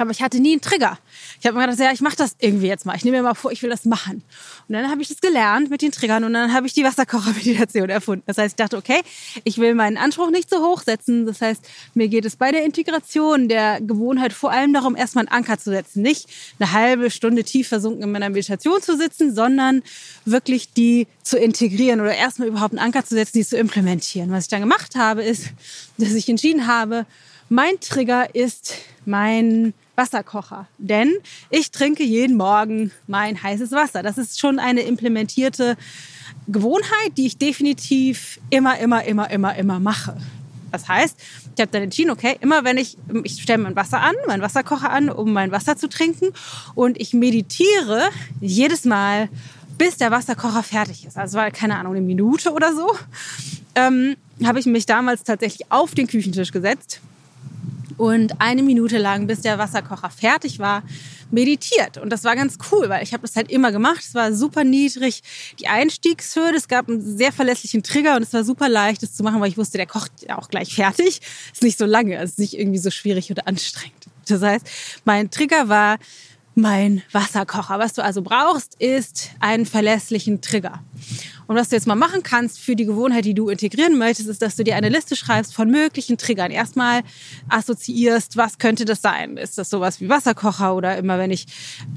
Aber 0.00 0.10
ich 0.10 0.22
hatte 0.22 0.40
nie 0.40 0.52
einen 0.52 0.60
Trigger. 0.60 0.98
Ich 1.40 1.46
habe 1.46 1.56
mir 1.56 1.66
gedacht, 1.66 1.80
ja, 1.80 1.92
ich 1.92 2.00
mache 2.00 2.16
das 2.16 2.36
irgendwie 2.38 2.66
jetzt 2.66 2.86
mal. 2.86 2.96
Ich 2.96 3.04
nehme 3.04 3.18
mir 3.18 3.22
mal 3.22 3.34
vor, 3.34 3.52
ich 3.52 3.62
will 3.62 3.70
das 3.70 3.84
machen. 3.84 4.22
Und 4.68 4.74
dann 4.74 4.90
habe 4.90 5.02
ich 5.02 5.08
das 5.08 5.20
gelernt 5.20 5.70
mit 5.70 5.82
den 5.82 5.92
Triggern 5.92 6.24
und 6.24 6.32
dann 6.32 6.52
habe 6.52 6.66
ich 6.66 6.72
die 6.72 6.84
Wasserkocher-Meditation 6.84 7.88
erfunden. 7.90 8.22
Das 8.26 8.38
heißt, 8.38 8.52
ich 8.52 8.56
dachte, 8.56 8.76
okay, 8.76 9.00
ich 9.44 9.58
will 9.58 9.74
meinen 9.74 9.96
Anspruch 9.96 10.30
nicht 10.30 10.48
so 10.48 10.64
hoch 10.64 10.82
setzen. 10.82 11.26
Das 11.26 11.40
heißt, 11.40 11.62
mir 11.94 12.08
geht 12.08 12.24
es 12.24 12.36
bei 12.36 12.52
der 12.52 12.64
Integration 12.64 13.48
der 13.48 13.80
Gewohnheit 13.80 14.32
vor 14.32 14.50
allem 14.50 14.72
darum, 14.72 14.96
erstmal 14.96 15.26
einen 15.26 15.36
Anker 15.36 15.58
zu 15.58 15.70
setzen. 15.70 16.02
Nicht 16.02 16.28
eine 16.58 16.72
halbe 16.72 17.10
Stunde 17.10 17.44
tief 17.44 17.68
versunken 17.68 18.02
in 18.02 18.12
meiner 18.12 18.30
Meditation 18.30 18.80
zu 18.80 18.96
sitzen, 18.96 19.34
sondern 19.34 19.82
wirklich 20.24 20.72
die 20.72 21.06
zu 21.22 21.38
integrieren 21.38 22.00
oder 22.00 22.14
erstmal 22.14 22.48
überhaupt 22.48 22.72
einen 22.72 22.84
Anker 22.84 23.04
zu 23.04 23.14
setzen, 23.14 23.38
die 23.38 23.44
zu 23.44 23.56
implementieren. 23.56 24.30
Was 24.30 24.44
ich 24.44 24.50
dann 24.50 24.60
gemacht 24.60 24.94
habe, 24.94 25.22
ist, 25.22 25.48
dass 25.98 26.12
ich 26.12 26.28
entschieden 26.28 26.66
habe, 26.66 27.06
mein 27.48 27.78
Trigger 27.80 28.34
ist 28.34 28.74
mein 29.04 29.74
Wasserkocher. 29.96 30.66
Denn 30.78 31.12
ich 31.50 31.70
trinke 31.70 32.02
jeden 32.02 32.36
Morgen 32.36 32.90
mein 33.06 33.42
heißes 33.42 33.72
Wasser. 33.72 34.02
Das 34.02 34.18
ist 34.18 34.40
schon 34.40 34.58
eine 34.58 34.82
implementierte 34.82 35.76
Gewohnheit, 36.48 37.16
die 37.16 37.26
ich 37.26 37.38
definitiv 37.38 38.40
immer, 38.50 38.78
immer, 38.78 39.04
immer, 39.04 39.30
immer, 39.30 39.54
immer 39.56 39.80
mache. 39.80 40.16
Das 40.70 40.88
heißt, 40.88 41.18
ich 41.54 41.60
habe 41.60 41.70
dann 41.70 41.82
entschieden, 41.82 42.10
okay, 42.10 42.36
immer 42.40 42.64
wenn 42.64 42.78
ich, 42.78 42.96
ich 43.24 43.42
stelle 43.42 43.62
mein 43.62 43.76
Wasser 43.76 44.00
an, 44.00 44.14
meinen 44.26 44.42
Wasserkocher 44.42 44.90
an, 44.90 45.10
um 45.10 45.32
mein 45.32 45.52
Wasser 45.52 45.76
zu 45.76 45.88
trinken 45.88 46.32
und 46.74 46.98
ich 46.98 47.12
meditiere 47.12 48.08
jedes 48.40 48.86
Mal, 48.86 49.28
bis 49.76 49.98
der 49.98 50.10
Wasserkocher 50.10 50.62
fertig 50.62 51.04
ist. 51.06 51.18
Also 51.18 51.36
war, 51.36 51.50
keine 51.50 51.76
Ahnung, 51.76 51.92
eine 51.94 52.00
Minute 52.00 52.52
oder 52.52 52.74
so, 52.74 52.90
ähm, 53.74 54.16
habe 54.44 54.60
ich 54.60 54.66
mich 54.66 54.86
damals 54.86 55.24
tatsächlich 55.24 55.70
auf 55.70 55.94
den 55.94 56.06
Küchentisch 56.06 56.52
gesetzt 56.52 57.00
und 58.02 58.40
eine 58.40 58.64
Minute 58.64 58.98
lang, 58.98 59.28
bis 59.28 59.42
der 59.42 59.58
Wasserkocher 59.58 60.10
fertig 60.10 60.58
war, 60.58 60.82
meditiert. 61.30 61.98
Und 61.98 62.10
das 62.10 62.24
war 62.24 62.34
ganz 62.34 62.58
cool, 62.72 62.88
weil 62.88 63.04
ich 63.04 63.12
habe 63.12 63.22
das 63.22 63.36
halt 63.36 63.48
immer 63.48 63.70
gemacht. 63.70 64.00
Es 64.00 64.12
war 64.12 64.34
super 64.34 64.64
niedrig, 64.64 65.22
die 65.60 65.68
Einstiegshürde. 65.68 66.56
Es 66.56 66.66
gab 66.66 66.88
einen 66.88 67.00
sehr 67.00 67.30
verlässlichen 67.30 67.84
Trigger 67.84 68.16
und 68.16 68.22
es 68.22 68.32
war 68.32 68.42
super 68.42 68.68
leicht, 68.68 69.04
das 69.04 69.14
zu 69.14 69.22
machen, 69.22 69.40
weil 69.40 69.50
ich 69.50 69.56
wusste, 69.56 69.78
der 69.78 69.86
kocht 69.86 70.10
ja 70.26 70.36
auch 70.36 70.48
gleich 70.48 70.74
fertig. 70.74 71.20
Ist 71.52 71.62
nicht 71.62 71.78
so 71.78 71.86
lange, 71.86 72.20
ist 72.20 72.40
nicht 72.40 72.58
irgendwie 72.58 72.80
so 72.80 72.90
schwierig 72.90 73.30
oder 73.30 73.46
anstrengend. 73.46 74.06
Das 74.26 74.42
heißt, 74.42 74.68
mein 75.04 75.30
Trigger 75.30 75.68
war 75.68 75.98
mein 76.56 77.02
Wasserkocher. 77.12 77.78
Was 77.78 77.92
du 77.92 78.02
also 78.02 78.22
brauchst, 78.22 78.74
ist 78.80 79.30
einen 79.38 79.64
verlässlichen 79.64 80.40
Trigger. 80.40 80.82
Und 81.52 81.58
was 81.58 81.68
du 81.68 81.76
jetzt 81.76 81.86
mal 81.86 81.96
machen 81.96 82.22
kannst 82.22 82.60
für 82.60 82.74
die 82.74 82.86
Gewohnheit, 82.86 83.26
die 83.26 83.34
du 83.34 83.50
integrieren 83.50 83.98
möchtest, 83.98 84.26
ist, 84.26 84.40
dass 84.40 84.56
du 84.56 84.64
dir 84.64 84.74
eine 84.74 84.88
Liste 84.88 85.16
schreibst 85.16 85.54
von 85.54 85.70
möglichen 85.70 86.16
Triggern. 86.16 86.50
Erstmal 86.50 87.02
assoziierst, 87.50 88.38
was 88.38 88.56
könnte 88.56 88.86
das 88.86 89.02
sein? 89.02 89.36
Ist 89.36 89.58
das 89.58 89.68
sowas 89.68 90.00
wie 90.00 90.08
Wasserkocher 90.08 90.74
oder 90.74 90.96
immer, 90.96 91.18
wenn 91.18 91.30
ich 91.30 91.44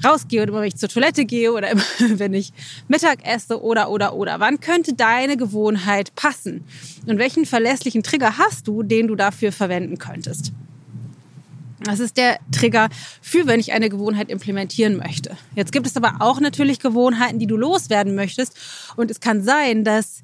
rausgehe 0.03 0.41
oder 0.41 0.49
immer, 0.49 0.59
wenn 0.59 0.67
ich 0.67 0.75
zur 0.75 0.89
Toilette 0.89 1.23
gehe 1.23 1.53
oder 1.53 1.71
immer, 1.71 1.83
wenn 2.19 2.33
ich 2.33 2.51
Mittag 2.89 3.25
esse 3.25 3.63
oder, 3.63 3.89
oder, 3.89 4.15
oder? 4.15 4.41
Wann 4.41 4.59
könnte 4.59 4.93
deine 4.93 5.37
Gewohnheit 5.37 6.13
passen? 6.15 6.65
Und 7.05 7.17
welchen 7.17 7.45
verlässlichen 7.45 8.03
Trigger 8.03 8.37
hast 8.37 8.67
du, 8.67 8.83
den 8.83 9.07
du 9.07 9.15
dafür 9.15 9.53
verwenden 9.53 9.97
könntest? 9.97 10.51
Das 11.85 11.99
ist 11.99 12.17
der 12.17 12.39
Trigger 12.51 12.89
für, 13.21 13.45
wenn 13.47 13.59
ich 13.59 13.71
eine 13.73 13.89
Gewohnheit 13.89 14.29
implementieren 14.29 14.97
möchte. 14.97 15.37
Jetzt 15.55 15.71
gibt 15.71 15.85
es 15.85 15.95
aber 15.95 16.15
auch 16.19 16.39
natürlich 16.39 16.79
Gewohnheiten, 16.79 17.39
die 17.39 17.47
du 17.47 17.57
loswerden 17.57 18.15
möchtest. 18.15 18.57
Und 18.95 19.11
es 19.11 19.19
kann 19.19 19.43
sein, 19.43 19.83
dass 19.83 20.21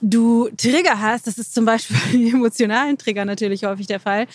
du 0.00 0.48
Trigger 0.56 1.00
hast. 1.00 1.26
Das 1.26 1.38
ist 1.38 1.54
zum 1.54 1.64
Beispiel 1.64 1.96
bei 2.12 2.36
emotionalen 2.36 2.98
Trigger 2.98 3.24
natürlich 3.24 3.64
häufig 3.64 3.86
der 3.86 4.00
Fall. 4.00 4.26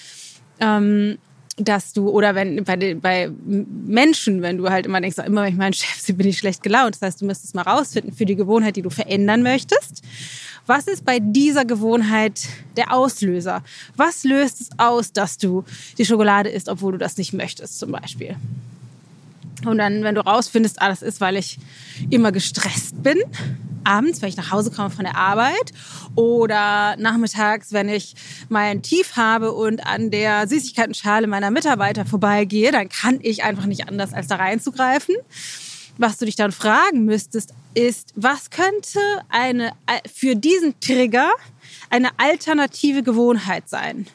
Ähm, 0.60 1.18
dass 1.58 1.94
du, 1.94 2.10
oder 2.10 2.34
wenn 2.34 2.64
bei, 2.64 2.96
bei 2.96 3.30
Menschen, 3.40 4.42
wenn 4.42 4.58
du 4.58 4.70
halt 4.70 4.88
immer 4.88 5.00
denkst, 5.00 5.20
immer 5.20 5.44
wenn 5.44 5.54
ich 5.54 5.60
meinen 5.60 5.74
Chef 5.74 6.00
sehe, 6.00 6.16
bin 6.16 6.28
ich 6.28 6.40
schlecht 6.40 6.64
gelaunt. 6.64 6.96
Das 6.96 7.02
heißt, 7.04 7.22
du 7.22 7.26
müsstest 7.26 7.54
mal 7.54 7.62
rausfinden 7.62 8.12
für 8.12 8.26
die 8.26 8.36
Gewohnheit, 8.36 8.76
die 8.76 8.82
du 8.82 8.90
verändern 8.90 9.44
möchtest. 9.44 10.02
Was 10.66 10.88
ist 10.88 11.04
bei 11.04 11.20
dieser 11.20 11.66
Gewohnheit 11.66 12.48
der 12.78 12.94
Auslöser? 12.94 13.64
Was 13.98 14.24
löst 14.24 14.62
es 14.62 14.70
aus, 14.78 15.12
dass 15.12 15.38
du 15.38 15.66
die 15.98 16.06
Schokolade 16.06 16.50
isst, 16.50 16.70
obwohl 16.70 16.94
du 16.94 16.98
das 16.98 17.18
nicht 17.18 17.34
möchtest, 17.34 17.80
zum 17.80 17.92
Beispiel? 17.92 18.38
Und 19.66 19.78
dann, 19.78 20.04
wenn 20.04 20.16
du 20.16 20.22
rausfindest, 20.22 20.82
ah, 20.82 20.90
ist, 20.90 21.22
weil 21.22 21.38
ich 21.38 21.58
immer 22.10 22.32
gestresst 22.32 23.02
bin, 23.02 23.18
abends, 23.84 24.22
wenn 24.22 24.30
ich 24.30 24.38
nach 24.38 24.52
Hause 24.52 24.72
komme 24.72 24.90
von 24.90 25.06
der 25.06 25.18
Arbeit 25.18 25.74
oder 26.16 26.96
nachmittags, 26.98 27.74
wenn 27.74 27.90
ich 27.90 28.16
mein 28.50 28.82
Tief 28.82 29.16
habe 29.16 29.52
und 29.52 29.86
an 29.86 30.12
der 30.12 30.48
Süßigkeitenschale 30.48 31.28
meiner 31.28 31.52
Mitarbeiter 31.52 32.06
vorbeigehe, 32.06 32.72
dann 32.72 32.90
kann 32.90 33.20
ich 33.22 33.44
einfach 33.44 33.66
nicht 33.66 33.88
anders, 33.88 34.14
als 34.14 34.28
da 34.28 34.36
reinzugreifen 34.36 35.16
was 35.98 36.18
du 36.18 36.26
dich 36.26 36.36
dann 36.36 36.52
fragen 36.52 37.06
müsstest, 37.06 37.54
ist, 37.74 38.14
was 38.16 38.50
könnte 38.50 39.00
eine, 39.30 39.72
für 40.14 40.36
diesen 40.36 40.80
Trigger 40.80 41.32
eine 41.90 42.10
alternative 42.18 43.04
Gewohnheit 43.04 43.70
sein? 43.70 44.08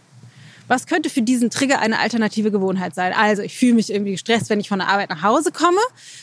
Was 0.68 0.86
könnte 0.86 1.10
für 1.10 1.22
diesen 1.22 1.50
Trigger 1.50 1.80
eine 1.80 1.98
alternative 1.98 2.50
Gewohnheit 2.50 2.94
sein? 2.94 3.12
Also, 3.14 3.42
ich 3.42 3.56
fühle 3.56 3.74
mich 3.74 3.90
irgendwie 3.90 4.12
gestresst, 4.12 4.50
wenn 4.50 4.60
ich 4.60 4.68
von 4.68 4.78
der 4.78 4.88
Arbeit 4.88 5.10
nach 5.10 5.22
Hause 5.22 5.50
komme. 5.50 5.80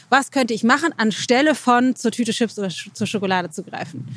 Was 0.09 0.31
könnte 0.31 0.53
ich 0.53 0.63
machen, 0.63 0.93
anstelle 0.97 1.55
von 1.55 1.95
zur 1.95 2.11
Tüte 2.11 2.31
Chips 2.31 2.57
oder 2.57 2.69
zur 2.69 3.07
Schokolade 3.07 3.49
zu 3.49 3.63
greifen? 3.63 4.07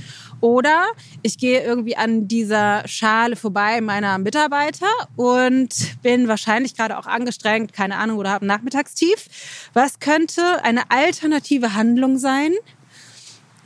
Oder 0.40 0.84
ich 1.22 1.38
gehe 1.38 1.62
irgendwie 1.62 1.96
an 1.96 2.28
dieser 2.28 2.86
Schale 2.86 3.36
vorbei 3.36 3.80
meiner 3.80 4.18
Mitarbeiter 4.18 4.86
und 5.16 5.74
bin 6.02 6.28
wahrscheinlich 6.28 6.76
gerade 6.76 6.98
auch 6.98 7.06
angestrengt, 7.06 7.72
keine 7.72 7.96
Ahnung, 7.96 8.18
oder 8.18 8.30
habe 8.30 8.44
ein 8.44 8.48
Nachmittagstief. 8.48 9.26
Was 9.72 9.98
könnte 9.98 10.62
eine 10.62 10.90
alternative 10.90 11.74
Handlung 11.74 12.18
sein, 12.18 12.52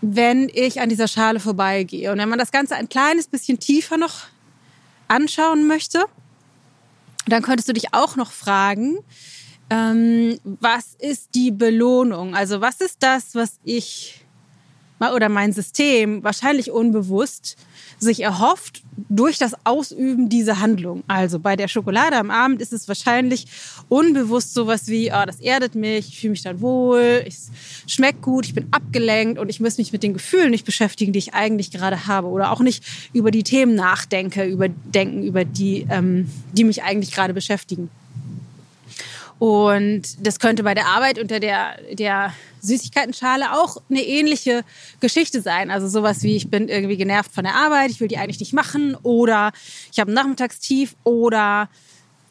wenn 0.01 0.49
ich 0.53 0.81
an 0.81 0.89
dieser 0.89 1.09
Schale 1.09 1.41
vorbeigehe? 1.41 2.13
Und 2.13 2.19
wenn 2.19 2.29
man 2.29 2.39
das 2.39 2.53
Ganze 2.53 2.77
ein 2.77 2.89
kleines 2.89 3.27
bisschen 3.27 3.59
tiefer 3.59 3.99
noch 3.99 4.27
anschauen 5.09 5.67
möchte, 5.67 6.05
dann 7.27 7.43
könntest 7.43 7.69
du 7.69 7.73
dich 7.73 7.95
auch 7.95 8.17
noch 8.17 8.33
fragen, 8.33 8.99
ähm, 9.71 10.39
was 10.45 10.95
ist 10.99 11.35
die 11.35 11.51
Belohnung? 11.51 12.35
Also 12.35 12.61
was 12.61 12.81
ist 12.81 13.03
das, 13.03 13.35
was 13.35 13.59
ich 13.65 14.25
oder 15.11 15.29
mein 15.29 15.53
System 15.53 16.23
wahrscheinlich 16.23 16.71
unbewusst 16.71 17.57
sich 17.99 18.21
erhofft 18.21 18.83
durch 19.09 19.39
das 19.39 19.55
Ausüben 19.65 20.29
dieser 20.29 20.61
Handlung. 20.61 21.03
Also 21.07 21.39
bei 21.39 21.57
der 21.57 21.69
Schokolade 21.69 22.17
am 22.17 22.31
Abend 22.31 22.61
ist 22.61 22.73
es 22.73 22.89
wahrscheinlich 22.89 23.47
unbewusst 23.89 24.55
sowas 24.55 24.89
wie, 24.89 25.11
oh, 25.13 25.25
das 25.25 25.41
erdet 25.41 25.75
mich, 25.75 26.09
ich 26.09 26.21
fühle 26.21 26.33
mich 26.33 26.43
dann 26.43 26.61
wohl, 26.61 27.25
es 27.27 27.51
schmeckt 27.87 28.23
gut, 28.23 28.47
ich 28.47 28.55
bin 28.55 28.67
abgelenkt 28.71 29.39
und 29.39 29.49
ich 29.49 29.61
muss 29.61 29.79
mich 29.79 29.93
mit 29.93 30.03
den 30.03 30.15
Gefühlen 30.15 30.51
nicht 30.51 30.67
beschäftigen, 30.67 31.13
die 31.13 31.19
ich 31.19 31.35
eigentlich 31.35 31.71
gerade 31.71 32.07
habe 32.07 32.29
oder 32.29 32.51
auch 32.51 32.61
nicht 32.61 32.85
über 33.13 33.31
die 33.31 33.45
Themen 33.45 33.75
nachdenke, 33.75 34.45
über 34.45 34.69
denken, 34.69 35.23
über 35.23 35.45
die, 35.45 35.87
ähm, 35.89 36.29
die 36.53 36.65
mich 36.65 36.83
eigentlich 36.83 37.13
gerade 37.13 37.35
beschäftigen. 37.35 37.91
Und 39.43 40.25
das 40.25 40.39
könnte 40.39 40.63
bei 40.63 40.73
der 40.73 40.87
Arbeit 40.87 41.19
unter 41.19 41.41
der, 41.41 41.77
der 41.91 42.33
Süßigkeitenschale 42.61 43.59
auch 43.59 43.83
eine 43.91 44.01
ähnliche 44.01 44.63
Geschichte 45.01 45.43
sein. 45.43 45.73
Also 45.73 45.89
sowas 45.89 46.23
wie, 46.23 46.37
ich 46.37 46.49
bin 46.49 46.69
irgendwie 46.69 46.97
genervt 46.97 47.35
von 47.35 47.43
der 47.43 47.57
Arbeit, 47.57 47.91
ich 47.91 47.99
will 47.99 48.07
die 48.07 48.19
eigentlich 48.19 48.39
nicht 48.39 48.53
machen 48.53 48.95
oder 49.03 49.51
ich 49.91 49.99
habe 49.99 50.13
ein 50.13 50.15
Nachmittagstief 50.15 50.95
oder 51.03 51.69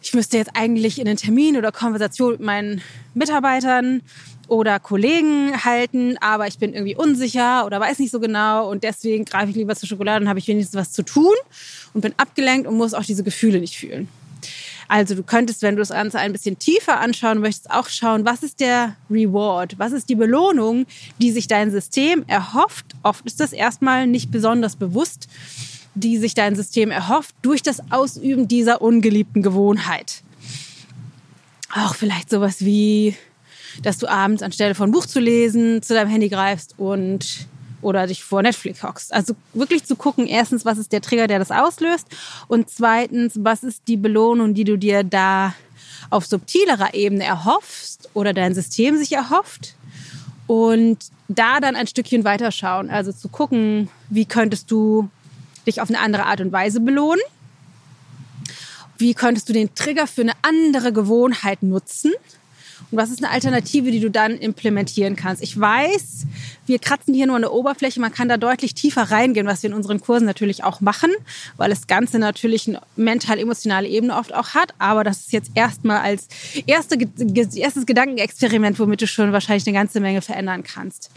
ich 0.02 0.14
müsste 0.14 0.38
jetzt 0.38 0.52
eigentlich 0.54 1.02
in 1.02 1.08
einen 1.10 1.18
Termin 1.18 1.58
oder 1.58 1.74
Konversation 1.74 2.32
mit 2.32 2.40
meinen 2.40 2.82
Mitarbeitern 3.14 4.04
oder 4.48 4.80
Kollegen 4.80 5.66
halten, 5.66 6.16
aber 6.22 6.48
ich 6.48 6.60
bin 6.60 6.74
irgendwie 6.74 6.96
unsicher 6.96 7.66
oder 7.66 7.82
weiß 7.82 8.00
nicht 8.00 8.12
so 8.12 8.22
genau 8.22 8.72
und 8.72 8.86
deswegen 8.86 9.26
greife 9.26 9.50
ich 9.50 9.58
lieber 9.58 9.76
zur 9.76 9.90
Schokolade 9.90 10.24
und 10.24 10.30
habe 10.30 10.40
ich 10.40 10.48
wenigstens 10.48 10.80
was 10.80 10.94
zu 10.94 11.04
tun 11.04 11.36
und 11.94 12.00
bin 12.00 12.14
abgelenkt 12.16 12.70
und 12.70 12.78
muss 12.78 12.94
auch 12.94 13.04
diese 13.04 13.26
Gefühle 13.26 13.60
nicht 13.60 13.76
fühlen. 13.76 14.08
Also 14.92 15.16
du 15.16 15.24
könntest, 15.24 15.62
wenn 15.62 15.78
du 15.78 15.80
das 15.80 15.92
Ganze 15.92 16.20
ein 16.20 16.34
bisschen 16.34 16.60
tiefer 16.60 17.00
anschauen 17.00 17.40
möchtest, 17.40 17.72
auch 17.72 17.88
schauen, 17.88 18.26
was 18.26 18.44
ist 18.44 18.60
der 18.60 18.98
Reward, 19.10 19.80
was 19.80 19.94
ist 19.94 20.10
die 20.10 20.16
Belohnung, 20.16 20.86
die 21.18 21.32
sich 21.32 21.48
dein 21.48 21.72
System 21.72 22.26
erhofft. 22.28 22.88
Oft 23.02 23.26
ist 23.26 23.40
das 23.40 23.54
erstmal 23.54 24.06
nicht 24.06 24.32
besonders 24.32 24.76
bewusst, 24.76 25.30
die 25.96 26.18
sich 26.18 26.34
dein 26.34 26.58
System 26.58 26.92
erhofft 26.92 27.34
durch 27.42 27.64
das 27.64 27.80
Ausüben 27.90 28.50
dieser 28.50 28.82
ungeliebten 28.82 29.42
Gewohnheit. 29.42 30.24
Auch 31.74 31.96
vielleicht 31.96 32.30
sowas 32.30 32.60
wie, 32.60 33.16
dass 33.84 33.98
du 33.98 34.08
abends 34.08 34.44
anstelle 34.44 34.76
von 34.76 34.92
Buch 34.92 35.06
zu 35.06 35.22
lesen, 35.22 35.82
zu 35.82 35.94
deinem 35.94 36.10
Handy 36.10 36.28
greifst 36.28 36.76
und 36.78 37.48
oder 37.82 38.08
dich 38.08 38.24
vor 38.24 38.42
Netflix 38.42 38.84
hockst. 38.84 39.14
Also 39.14 39.36
wirklich 39.54 39.84
zu 39.84 39.96
gucken, 39.96 40.28
erstens, 40.28 40.66
was 40.66 40.78
ist 40.78 40.92
der 40.92 41.02
Trigger, 41.02 41.28
der 41.28 41.40
das 41.40 41.52
auslöst 41.52 42.08
und 42.48 42.70
zweitens, 42.70 43.34
was 43.38 43.64
ist 43.64 43.84
die 43.88 43.98
Belohnung, 43.98 44.54
die 44.54 44.64
du 44.64 44.78
dir 44.78 45.04
da 45.04 45.54
auf 46.10 46.26
subtilerer 46.26 46.94
Ebene 46.94 47.24
erhoffst 47.24 48.10
oder 48.14 48.34
dein 48.34 48.54
System 48.54 48.98
sich 48.98 49.14
erhofft 49.14 49.76
und 50.48 50.98
da 51.28 51.60
dann 51.60 51.76
ein 51.76 51.88
Stückchen 51.88 52.24
weiterschauen. 52.24 52.90
Also 52.90 53.12
zu 53.12 53.30
gucken, 53.30 53.90
wie 54.10 54.26
könntest 54.26 54.70
du 54.70 55.10
dich 55.66 55.82
auf 55.82 55.90
eine 55.90 56.00
andere 56.00 56.26
Art 56.26 56.42
und 56.42 56.52
Weise 56.52 56.82
belohnen? 56.82 57.22
Wie 58.98 59.14
könntest 59.14 59.50
du 59.50 59.54
den 59.54 59.74
Trigger 59.74 60.08
für 60.08 60.22
eine 60.22 60.34
andere 60.42 60.94
Gewohnheit 60.94 61.64
nutzen? 61.64 62.12
Und 62.90 62.98
was 62.98 63.10
ist 63.10 63.24
eine 63.24 63.32
Alternative, 63.32 63.92
die 63.92 64.00
du 64.00 64.10
dann 64.10 64.32
implementieren 64.38 65.16
kannst? 65.16 65.42
Ich 65.44 65.58
weiß, 65.60 66.26
wir 66.66 66.80
kratzen 66.80 67.14
hier 67.14 67.28
nur 67.28 67.36
an 67.36 67.42
der 67.42 67.54
Oberfläche. 67.54 68.00
Man 68.00 68.12
kann 68.12 68.28
da 68.28 68.38
deutlich 68.38 68.74
tiefer 68.74 69.04
reingehen, 69.04 69.48
was 69.48 69.64
wir 69.64 69.70
in 69.70 69.76
unseren 69.76 70.02
Kursen 70.02 70.26
natürlich 70.26 70.64
auch 70.64 70.82
machen, 70.82 71.12
weil 71.58 71.70
das 71.70 71.88
Ganze 71.88 72.20
natürlich 72.20 72.68
eine 72.68 72.82
mental-emotionale 72.96 73.88
Ebene 73.88 74.16
oft 74.16 74.34
auch 74.34 74.50
hat. 74.50 74.74
Aber 74.80 75.04
das 75.04 75.20
ist 75.22 75.34
jetzt 75.34 75.52
erstmal 75.56 76.00
als 76.00 76.28
erste, 76.66 76.98
erstes 77.56 77.86
Gedankenexperiment, 77.86 78.80
womit 78.80 79.02
du 79.02 79.08
schon 79.08 79.32
wahrscheinlich 79.32 79.68
eine 79.68 79.78
ganze 79.78 80.00
Menge 80.00 80.22
verändern 80.22 80.64
kannst. 80.64 81.12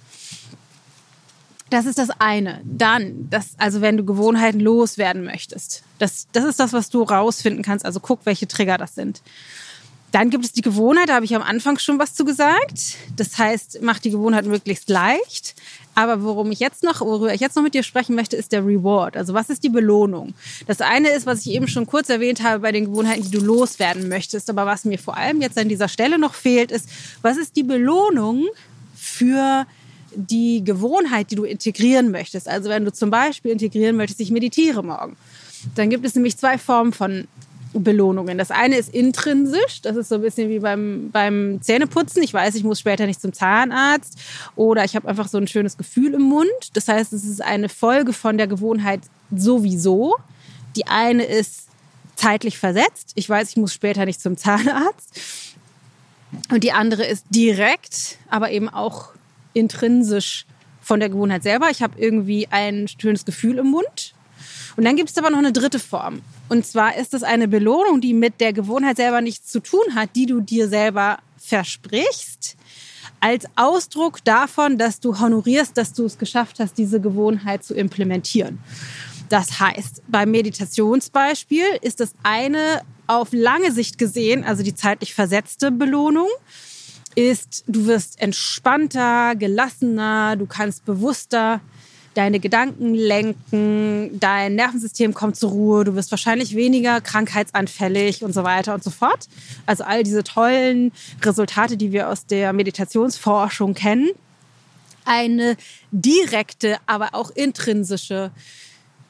Das 1.71 1.87
ist 1.87 1.99
das 1.99 2.11
eine. 2.21 2.61
Dann, 2.64 3.28
das, 3.30 3.54
also 3.59 3.80
wenn 3.80 3.97
du 3.97 4.04
Gewohnheiten 4.04 4.61
loswerden 4.61 5.25
möchtest, 5.25 5.83
das, 5.99 6.28
das 6.33 6.44
ist 6.44 6.61
das, 6.61 6.73
was 6.73 6.90
du 6.90 7.02
rausfinden 7.02 7.64
kannst. 7.64 7.85
Also 7.85 8.00
guck, 8.00 8.26
welche 8.26 8.47
Trigger 8.47 8.78
das 8.78 8.94
sind. 8.94 9.23
Dann 10.14 10.30
gibt 10.30 10.44
es 10.44 10.52
die 10.52 10.62
Gewohnheit, 10.62 11.09
da 11.09 11.14
habe 11.16 11.25
ich 11.25 11.35
am 11.35 11.42
Anfang 11.42 11.76
schon 11.80 11.99
was 11.99 12.14
zu 12.14 12.25
gesagt. 12.25 12.94
Das 13.16 13.37
heißt, 13.37 13.80
mach 13.83 13.99
die 13.99 14.11
Gewohnheit 14.11 14.47
möglichst 14.47 14.88
leicht. 14.88 15.56
Aber 15.97 16.23
worum 16.23 16.52
ich 16.52 16.61
jetzt 16.61 16.85
noch, 16.85 17.00
worüber 17.00 17.35
ich 17.35 17.40
jetzt 17.40 17.56
noch 17.56 17.64
mit 17.64 17.75
dir 17.75 17.83
sprechen 17.83 18.14
möchte, 18.14 18.37
ist 18.37 18.52
der 18.52 18.64
Reward. 18.64 19.16
Also 19.16 19.35
was 19.35 19.50
ist 19.50 19.64
die 19.64 19.71
Belohnung? 19.71 20.33
Das 20.68 20.80
eine 20.80 21.09
ist, 21.09 21.26
was 21.26 21.44
ich 21.44 21.50
eben 21.52 21.66
schon 21.66 21.87
kurz 21.87 22.11
erwähnt 22.11 22.44
habe 22.44 22.61
bei 22.61 22.71
den 22.71 22.85
Gewohnheiten, 22.85 23.25
die 23.25 23.37
du 23.37 23.44
loswerden 23.44 24.09
möchtest. 24.09 24.49
Aber 24.50 24.66
was 24.66 24.85
mir 24.85 25.00
vor 25.00 25.16
allem 25.16 25.42
jetzt 25.42 25.59
an 25.59 25.68
dieser 25.68 25.88
Stelle 25.88 26.16
noch 26.16 26.35
fehlt, 26.35 26.71
ist, 26.71 26.88
was 27.21 27.37
ist 27.37 27.56
die 27.56 27.64
Belohnung 27.64 28.47
für 28.94 29.66
die 30.14 30.62
Gewohnheit, 30.62 31.33
die 31.33 31.35
du 31.35 31.42
integrieren 31.42 32.12
möchtest? 32.12 32.47
Also 32.47 32.68
wenn 32.68 32.85
du 32.85 32.92
zum 32.92 33.11
Beispiel 33.11 33.50
integrieren 33.50 33.97
möchtest, 33.97 34.21
ich 34.21 34.30
meditiere 34.30 34.85
morgen. 34.85 35.16
Dann 35.75 35.90
gibt 35.90 36.06
es 36.06 36.14
nämlich 36.14 36.37
zwei 36.37 36.56
Formen 36.56 36.92
von 36.92 37.26
Belohnungen. 37.75 38.38
Das 38.38 38.50
eine 38.50 38.76
ist 38.76 38.95
intrinsisch, 38.95 39.83
das 39.83 39.97
ist 39.97 40.09
so 40.09 40.16
ein 40.16 40.21
bisschen 40.21 40.49
wie 40.49 40.61
beim, 40.61 41.11
beim 41.11 41.61
Zähneputzen. 41.61 42.23
Ich 42.23 42.33
weiß, 42.33 42.54
ich 42.54 42.64
muss 42.64 42.78
später 42.78 43.07
nicht 43.07 43.21
zum 43.21 43.33
Zahnarzt 43.33 44.19
oder 44.57 44.85
ich 44.85 44.95
habe 44.97 45.09
einfach 45.09 45.28
so 45.28 45.38
ein 45.38 45.49
schönes 45.49 45.76
Gefühl 45.76 46.14
im 46.14 46.23
Mund. 46.23 46.49
Das 46.75 46.88
heißt, 46.88 47.12
es 47.12 47.25
ist 47.25 47.43
eine 47.43 47.69
Folge 47.69 48.12
von 48.12 48.38
der 48.38 48.47
Gewohnheit 48.47 49.00
sowieso. 49.35 50.14
Die 50.76 50.87
eine 50.87 51.25
ist 51.25 51.69
zeitlich 52.16 52.59
versetzt. 52.59 53.12
Ich 53.16 53.28
weiß, 53.28 53.50
ich 53.50 53.57
muss 53.57 53.75
später 53.75 54.07
nicht 54.07 54.21
zum 54.21 54.37
Zahnarzt. 54.37 55.21
Und 56.50 56.64
die 56.64 56.73
andere 56.73 57.04
ist 57.04 57.26
direkt, 57.31 58.19
aber 58.28 58.50
eben 58.50 58.69
auch 58.69 59.11
intrinsisch 59.52 60.47
von 60.81 61.00
der 61.00 61.09
Gewohnheit 61.09 61.43
selber. 61.43 61.71
Ich 61.71 61.83
habe 61.83 61.99
irgendwie 61.99 62.49
ein 62.50 62.88
schönes 62.88 63.25
Gefühl 63.25 63.59
im 63.59 63.71
Mund. 63.71 64.13
Und 64.76 64.85
dann 64.85 64.97
gibt 64.97 65.11
es 65.11 65.19
aber 65.19 65.31
noch 65.31 65.38
eine 65.38 65.52
dritte 65.52 65.78
Form. 65.78 66.23
Und 66.49 66.66
zwar 66.66 66.97
ist 66.97 67.14
es 67.14 67.23
eine 67.23 67.49
Belohnung, 67.49 68.00
die 68.00 68.14
mit 68.14 68.40
der 68.40 68.52
Gewohnheit 68.52 68.97
selber 68.97 69.21
nichts 69.21 69.50
zu 69.50 69.61
tun 69.61 69.95
hat, 69.95 70.11
die 70.16 70.26
du 70.26 70.40
dir 70.40 70.69
selber 70.69 71.19
versprichst, 71.38 72.57
als 73.21 73.47
Ausdruck 73.57 74.25
davon, 74.25 74.76
dass 74.76 75.00
du 75.00 75.19
honorierst, 75.19 75.76
dass 75.76 75.93
du 75.93 76.04
es 76.04 76.19
geschafft 76.19 76.59
hast, 76.59 76.76
diese 76.76 77.00
Gewohnheit 77.00 77.64
zu 77.64 77.75
implementieren. 77.75 78.59
Das 79.28 79.61
heißt, 79.61 80.02
beim 80.09 80.31
Meditationsbeispiel 80.31 81.64
ist 81.81 82.00
das 82.00 82.14
eine 82.23 82.83
auf 83.07 83.28
lange 83.33 83.73
Sicht 83.73 83.99
gesehen, 83.99 84.45
also 84.45 84.63
die 84.63 84.75
zeitlich 84.75 85.15
versetzte 85.15 85.71
Belohnung, 85.71 86.28
ist, 87.15 87.65
du 87.67 87.87
wirst 87.87 88.21
entspannter, 88.21 89.34
gelassener, 89.37 90.37
du 90.37 90.47
kannst 90.47 90.84
bewusster 90.84 91.60
deine 92.15 92.41
Gedanken 92.41 92.95
lenken, 92.95 94.19
dein 94.19 94.55
Nervensystem 94.55 95.15
kommt 95.15 95.37
zur 95.37 95.50
Ruhe, 95.50 95.85
du 95.85 95.95
wirst 95.95 96.11
wahrscheinlich 96.11 96.55
weniger 96.55 97.00
krankheitsanfällig 97.00 98.25
und 98.25 98.33
so 98.33 98.45
weiter 98.45 98.75
und 98.75 98.83
so 98.83 98.91
fort. 98.91 99.29
Also 99.67 99.85
all 99.85 100.03
diese 100.03 100.25
tollen 100.25 100.93
Resultate, 101.23 101.77
die 101.77 101.93
wir 101.93 102.09
aus 102.09 102.27
der 102.27 102.53
Meditationsforschung 102.53 103.75
kennen. 103.75 104.11
Eine 105.05 105.57
direkte, 105.91 106.79
aber 106.87 107.11
auch 107.13 107.31
intrinsische 107.31 108.31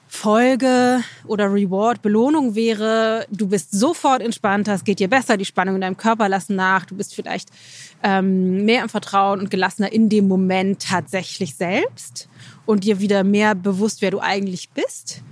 Folge 0.08 1.02
oder 1.26 1.52
Reward, 1.52 2.00
Belohnung 2.00 2.54
wäre, 2.54 3.26
du 3.30 3.48
bist 3.48 3.72
sofort 3.72 4.22
entspannter, 4.22 4.74
es 4.74 4.84
geht 4.84 5.00
dir 5.00 5.08
besser, 5.08 5.36
die 5.36 5.44
Spannung 5.44 5.74
in 5.74 5.80
deinem 5.80 5.96
Körper 5.96 6.28
lassen 6.28 6.54
nach, 6.54 6.86
du 6.86 6.94
bist 6.94 7.14
vielleicht 7.14 7.48
ähm, 8.02 8.64
mehr 8.64 8.82
im 8.82 8.88
Vertrauen 8.88 9.40
und 9.40 9.50
gelassener 9.50 9.92
in 9.92 10.08
dem 10.08 10.28
Moment 10.28 10.86
tatsächlich 10.88 11.56
selbst 11.56 12.28
und 12.66 12.84
dir 12.84 13.00
wieder 13.00 13.24
mehr 13.24 13.54
bewusst, 13.54 14.02
wer 14.02 14.10
du 14.10 14.20
eigentlich 14.20 14.70
bist. 14.70 15.22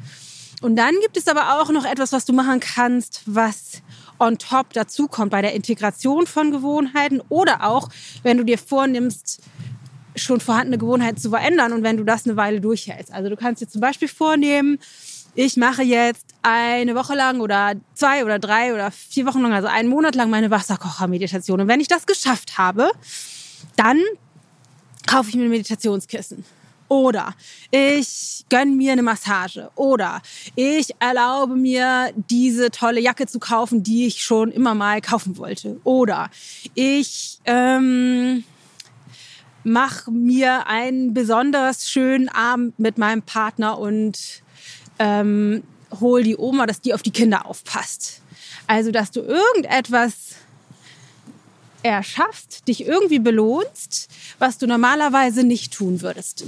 Und 0.61 0.77
dann 0.77 0.95
gibt 1.01 1.17
es 1.17 1.27
aber 1.27 1.61
auch 1.61 1.71
noch 1.71 1.85
etwas, 1.85 2.13
was 2.13 2.25
du 2.25 2.33
machen 2.33 2.61
kannst, 2.61 3.23
was 3.27 3.83
on 4.19 4.39
top 4.39 4.73
dazukommt 4.73 5.33
bei 5.33 5.43
der 5.43 5.55
Integration 5.55 6.27
von 6.27 6.53
Gewohnheiten 6.53 7.21
oder 7.29 7.65
auch, 7.65 7.89
wenn 8.23 8.39
du 8.39 8.45
dir 8.45 8.59
vornimmst, 8.59 9.41
schon 10.15 10.41
vorhandene 10.41 10.79
Gewohnheiten 10.79 11.17
zu 11.17 11.31
verändern 11.31 11.73
und 11.73 11.83
wenn 11.83 11.97
du 11.97 12.05
das 12.05 12.27
eine 12.27 12.37
Weile 12.37 12.61
durchhältst. 12.61 13.13
Also 13.13 13.29
du 13.29 13.37
kannst 13.37 13.63
dir 13.63 13.69
zum 13.69 13.81
Beispiel 13.81 14.09
vornehmen, 14.09 14.79
ich 15.35 15.57
mache 15.57 15.83
jetzt 15.83 16.27
eine 16.43 16.95
Woche 16.95 17.15
lang 17.15 17.41
oder 17.41 17.73
zwei 17.95 18.25
oder 18.25 18.39
drei 18.39 18.75
oder 18.75 18.91
vier 18.91 19.27
Wochen 19.27 19.41
lang, 19.41 19.53
also 19.53 19.69
einen 19.69 19.89
Monat 19.89 20.15
lang 20.15 20.29
meine 20.29 20.51
Wasserkochermeditation. 20.51 21.61
Und 21.61 21.69
wenn 21.69 21.81
ich 21.81 21.89
das 21.89 22.07
geschafft 22.07 22.59
habe, 22.59 22.91
dann 23.77 23.99
kaufe 25.07 25.31
ich 25.31 25.37
mir 25.37 25.45
ein 25.45 25.51
Meditationskissen. 25.51 26.45
Oder 26.93 27.35
ich 27.71 28.45
gönne 28.51 28.73
mir 28.73 28.93
eine 28.93 29.03
Massage. 29.03 29.71
Oder 29.77 30.21
ich 30.57 30.91
erlaube 30.99 31.57
mir, 31.57 32.13
diese 32.29 32.71
tolle 32.71 33.01
Jacke 33.01 33.27
zu 33.27 33.39
kaufen, 33.39 33.83
die 33.83 34.05
ich 34.07 34.23
schon 34.23 34.53
immer 34.53 34.75
mal 34.75 35.01
kaufen 35.01 35.39
wollte. 35.39 35.81
Oder 35.85 36.29
ich 36.75 37.39
ähm, 37.47 38.45
mache 39.65 40.11
mir 40.11 40.67
einen 40.67 41.15
besonders 41.15 41.89
schönen 41.89 42.29
Abend 42.29 42.79
mit 42.79 42.99
meinem 42.99 43.23
Partner 43.23 43.79
und 43.79 44.43
ähm, 44.99 45.63
hol 45.99 46.23
die 46.23 46.37
Oma, 46.37 46.67
dass 46.67 46.83
die 46.83 46.93
auf 46.93 47.01
die 47.01 47.11
Kinder 47.11 47.47
aufpasst. 47.47 48.21
Also, 48.67 48.91
dass 48.91 49.11
du 49.11 49.21
irgendetwas 49.21 50.35
erschaffst, 51.83 52.69
dich 52.69 52.87
irgendwie 52.87 53.19
belohnst, 53.19 54.09
was 54.39 54.59
du 54.59 54.67
normalerweise 54.67 55.45
nicht 55.45 55.73
tun 55.73 56.03
würdest. 56.03 56.45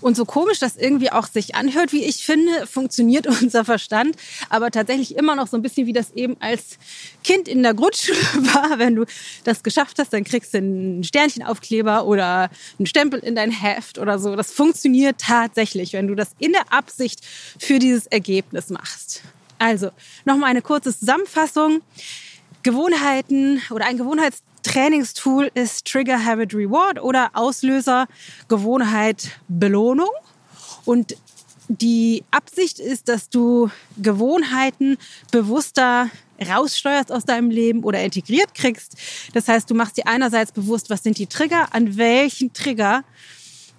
Und 0.00 0.16
so 0.16 0.24
komisch 0.24 0.58
das 0.58 0.76
irgendwie 0.76 1.10
auch 1.10 1.26
sich 1.26 1.54
anhört, 1.54 1.92
wie 1.92 2.04
ich 2.04 2.24
finde, 2.24 2.66
funktioniert 2.66 3.26
unser 3.42 3.64
Verstand, 3.64 4.16
aber 4.48 4.70
tatsächlich 4.70 5.16
immer 5.16 5.34
noch 5.34 5.46
so 5.46 5.56
ein 5.56 5.62
bisschen 5.62 5.86
wie 5.86 5.92
das 5.92 6.12
eben 6.12 6.36
als 6.40 6.78
Kind 7.24 7.48
in 7.48 7.62
der 7.62 7.74
Grundschule 7.74 8.18
war. 8.54 8.78
Wenn 8.78 8.94
du 8.94 9.04
das 9.44 9.62
geschafft 9.62 9.98
hast, 9.98 10.12
dann 10.12 10.24
kriegst 10.24 10.54
du 10.54 10.58
einen 10.58 11.04
Sternchenaufkleber 11.04 12.06
oder 12.06 12.50
einen 12.78 12.86
Stempel 12.86 13.20
in 13.20 13.34
dein 13.34 13.50
Heft 13.50 13.98
oder 13.98 14.18
so. 14.18 14.36
Das 14.36 14.52
funktioniert 14.52 15.16
tatsächlich, 15.18 15.92
wenn 15.92 16.06
du 16.06 16.14
das 16.14 16.30
in 16.38 16.52
der 16.52 16.72
Absicht 16.72 17.20
für 17.58 17.78
dieses 17.78 18.06
Ergebnis 18.06 18.70
machst. 18.70 19.22
Also, 19.58 19.90
nochmal 20.24 20.50
eine 20.50 20.62
kurze 20.62 20.96
Zusammenfassung. 20.96 21.80
Gewohnheiten 22.66 23.62
oder 23.70 23.84
ein 23.84 23.96
Gewohnheits 23.96 24.42
Trainingstool 24.64 25.52
ist 25.54 25.86
Trigger 25.86 26.24
Habit 26.24 26.52
Reward 26.52 27.00
oder 27.00 27.30
Auslöser 27.34 28.08
Gewohnheit 28.48 29.38
Belohnung. 29.46 30.10
Und 30.84 31.16
die 31.68 32.24
Absicht 32.32 32.80
ist, 32.80 33.08
dass 33.08 33.30
du 33.30 33.70
Gewohnheiten 34.02 34.98
bewusster 35.30 36.10
raussteuerst 36.44 37.12
aus 37.12 37.24
deinem 37.24 37.50
Leben 37.50 37.84
oder 37.84 38.02
integriert 38.02 38.52
kriegst. 38.52 38.96
Das 39.32 39.46
heißt, 39.46 39.70
du 39.70 39.76
machst 39.76 39.96
dir 39.96 40.08
einerseits 40.08 40.50
bewusst, 40.50 40.90
was 40.90 41.04
sind 41.04 41.18
die 41.18 41.28
Trigger, 41.28 41.68
an 41.72 41.96
welchen 41.96 42.52
Trigger 42.52 43.04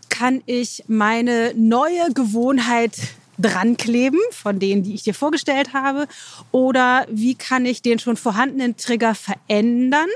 kann 0.08 0.42
ich 0.46 0.86
meine 0.88 1.52
neue 1.58 2.14
Gewohnheit 2.14 2.94
dran 3.38 3.78
kleben 3.78 4.20
von 4.32 4.60
denen, 4.60 4.84
die 4.84 4.96
ich 4.96 5.04
dir 5.04 5.14
vorgestellt 5.14 5.74
habe, 5.74 6.08
oder 6.52 7.06
wie 7.10 7.36
kann 7.36 7.66
ich 7.66 7.82
den 7.82 8.00
schon 8.00 8.18
vorhandenen 8.18 8.78
Trigger 8.78 9.16
verändern 9.16 10.10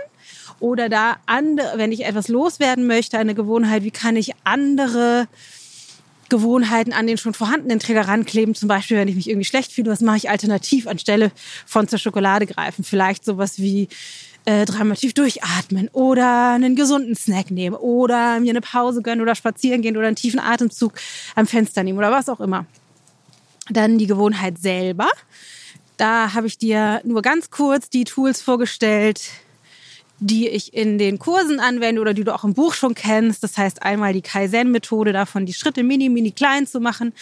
oder 0.60 0.90
da 0.90 1.18
andere, 1.26 1.74
wenn 1.78 1.92
ich 1.92 2.06
etwas 2.06 2.28
loswerden 2.28 2.88
möchte, 2.88 3.18
eine 3.18 3.36
Gewohnheit, 3.36 3.84
wie 3.84 3.92
kann 3.92 4.16
ich 4.16 4.32
andere 4.44 5.28
Gewohnheiten 6.30 6.94
an 6.94 7.08
den 7.08 7.18
schon 7.18 7.34
vorhandenen 7.34 7.80
Träger 7.80 8.08
rankleben. 8.08 8.56
Zum 8.56 8.70
Beispiel, 8.70 8.96
wenn 8.96 9.10
ich 9.10 9.16
mich 9.16 9.30
irgendwie 9.30 9.46
schlecht 9.46 9.74
fühle, 9.74 9.92
was 9.92 10.00
mache 10.00 10.18
ich 10.18 10.30
alternativ 10.30 10.88
anstelle 10.88 11.32
von 11.66 11.90
zur 11.90 12.00
Schokolade 12.00 12.46
greifen? 12.46 12.86
Vielleicht 12.86 13.26
sowas 13.26 13.60
wie 13.60 13.90
äh, 14.46 14.66
dreimal 14.66 14.96
tief 14.96 15.14
durchatmen 15.14 15.90
oder 15.90 16.52
einen 16.54 16.76
gesunden 16.76 17.16
Snack 17.16 17.52
nehmen 17.52 17.76
oder 17.76 18.40
mir 18.40 18.52
eine 18.52 18.62
Pause 18.62 19.02
gönnen 19.02 19.22
oder 19.22 19.36
spazieren 19.36 19.82
gehen 19.82 19.98
oder 19.98 20.08
einen 20.08 20.16
tiefen 20.16 20.40
Atemzug 20.40 20.94
am 21.36 21.48
Fenster 21.48 21.84
nehmen 21.84 21.98
oder 21.98 22.12
was 22.12 22.30
auch 22.30 22.40
immer. 22.40 22.66
Dann 23.72 23.98
die 23.98 24.08
Gewohnheit 24.08 24.58
selber. 24.58 25.10
Da 25.98 26.34
habe 26.34 26.48
ich 26.48 26.58
dir 26.58 27.02
nur 27.04 27.22
ganz 27.22 27.52
kurz 27.52 27.90
die 27.90 28.04
Tools 28.04 28.42
vorgestellt, 28.42 29.22
die 30.20 30.48
ich 30.48 30.74
in 30.74 30.98
den 30.98 31.18
Kursen 31.18 31.60
anwende 31.60 32.00
oder 32.00 32.14
die 32.14 32.24
du 32.24 32.34
auch 32.34 32.44
im 32.44 32.54
Buch 32.54 32.76
schon 32.76 32.94
kennst. 32.94 33.44
Das 33.44 33.58
heißt 33.58 33.82
einmal 33.82 34.14
die 34.14 34.22
Kaizen-Methode 34.22 35.14
davon, 35.14 35.46
die 35.46 35.54
Schritte 35.54 35.84
mini, 35.84 36.10
mini 36.10 36.32
klein 36.32 36.68
zu 36.68 36.80
machen. 36.80 37.14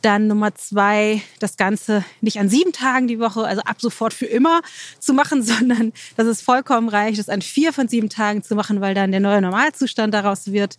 Dann 0.00 0.28
Nummer 0.28 0.54
zwei, 0.54 1.20
das 1.40 1.56
Ganze 1.56 2.04
nicht 2.20 2.38
an 2.38 2.48
sieben 2.48 2.72
Tagen 2.72 3.08
die 3.08 3.18
Woche, 3.18 3.44
also 3.44 3.62
ab 3.62 3.80
sofort 3.80 4.14
für 4.14 4.26
immer 4.26 4.62
zu 4.98 5.12
machen, 5.12 5.42
sondern 5.42 5.92
dass 6.16 6.26
es 6.26 6.40
vollkommen 6.40 6.88
reicht, 6.88 7.18
es 7.18 7.28
an 7.28 7.42
vier 7.42 7.72
von 7.72 7.88
sieben 7.88 8.08
Tagen 8.08 8.42
zu 8.42 8.54
machen, 8.54 8.80
weil 8.80 8.94
dann 8.94 9.10
der 9.10 9.20
neue 9.20 9.42
Normalzustand 9.42 10.14
daraus 10.14 10.52
wird. 10.52 10.78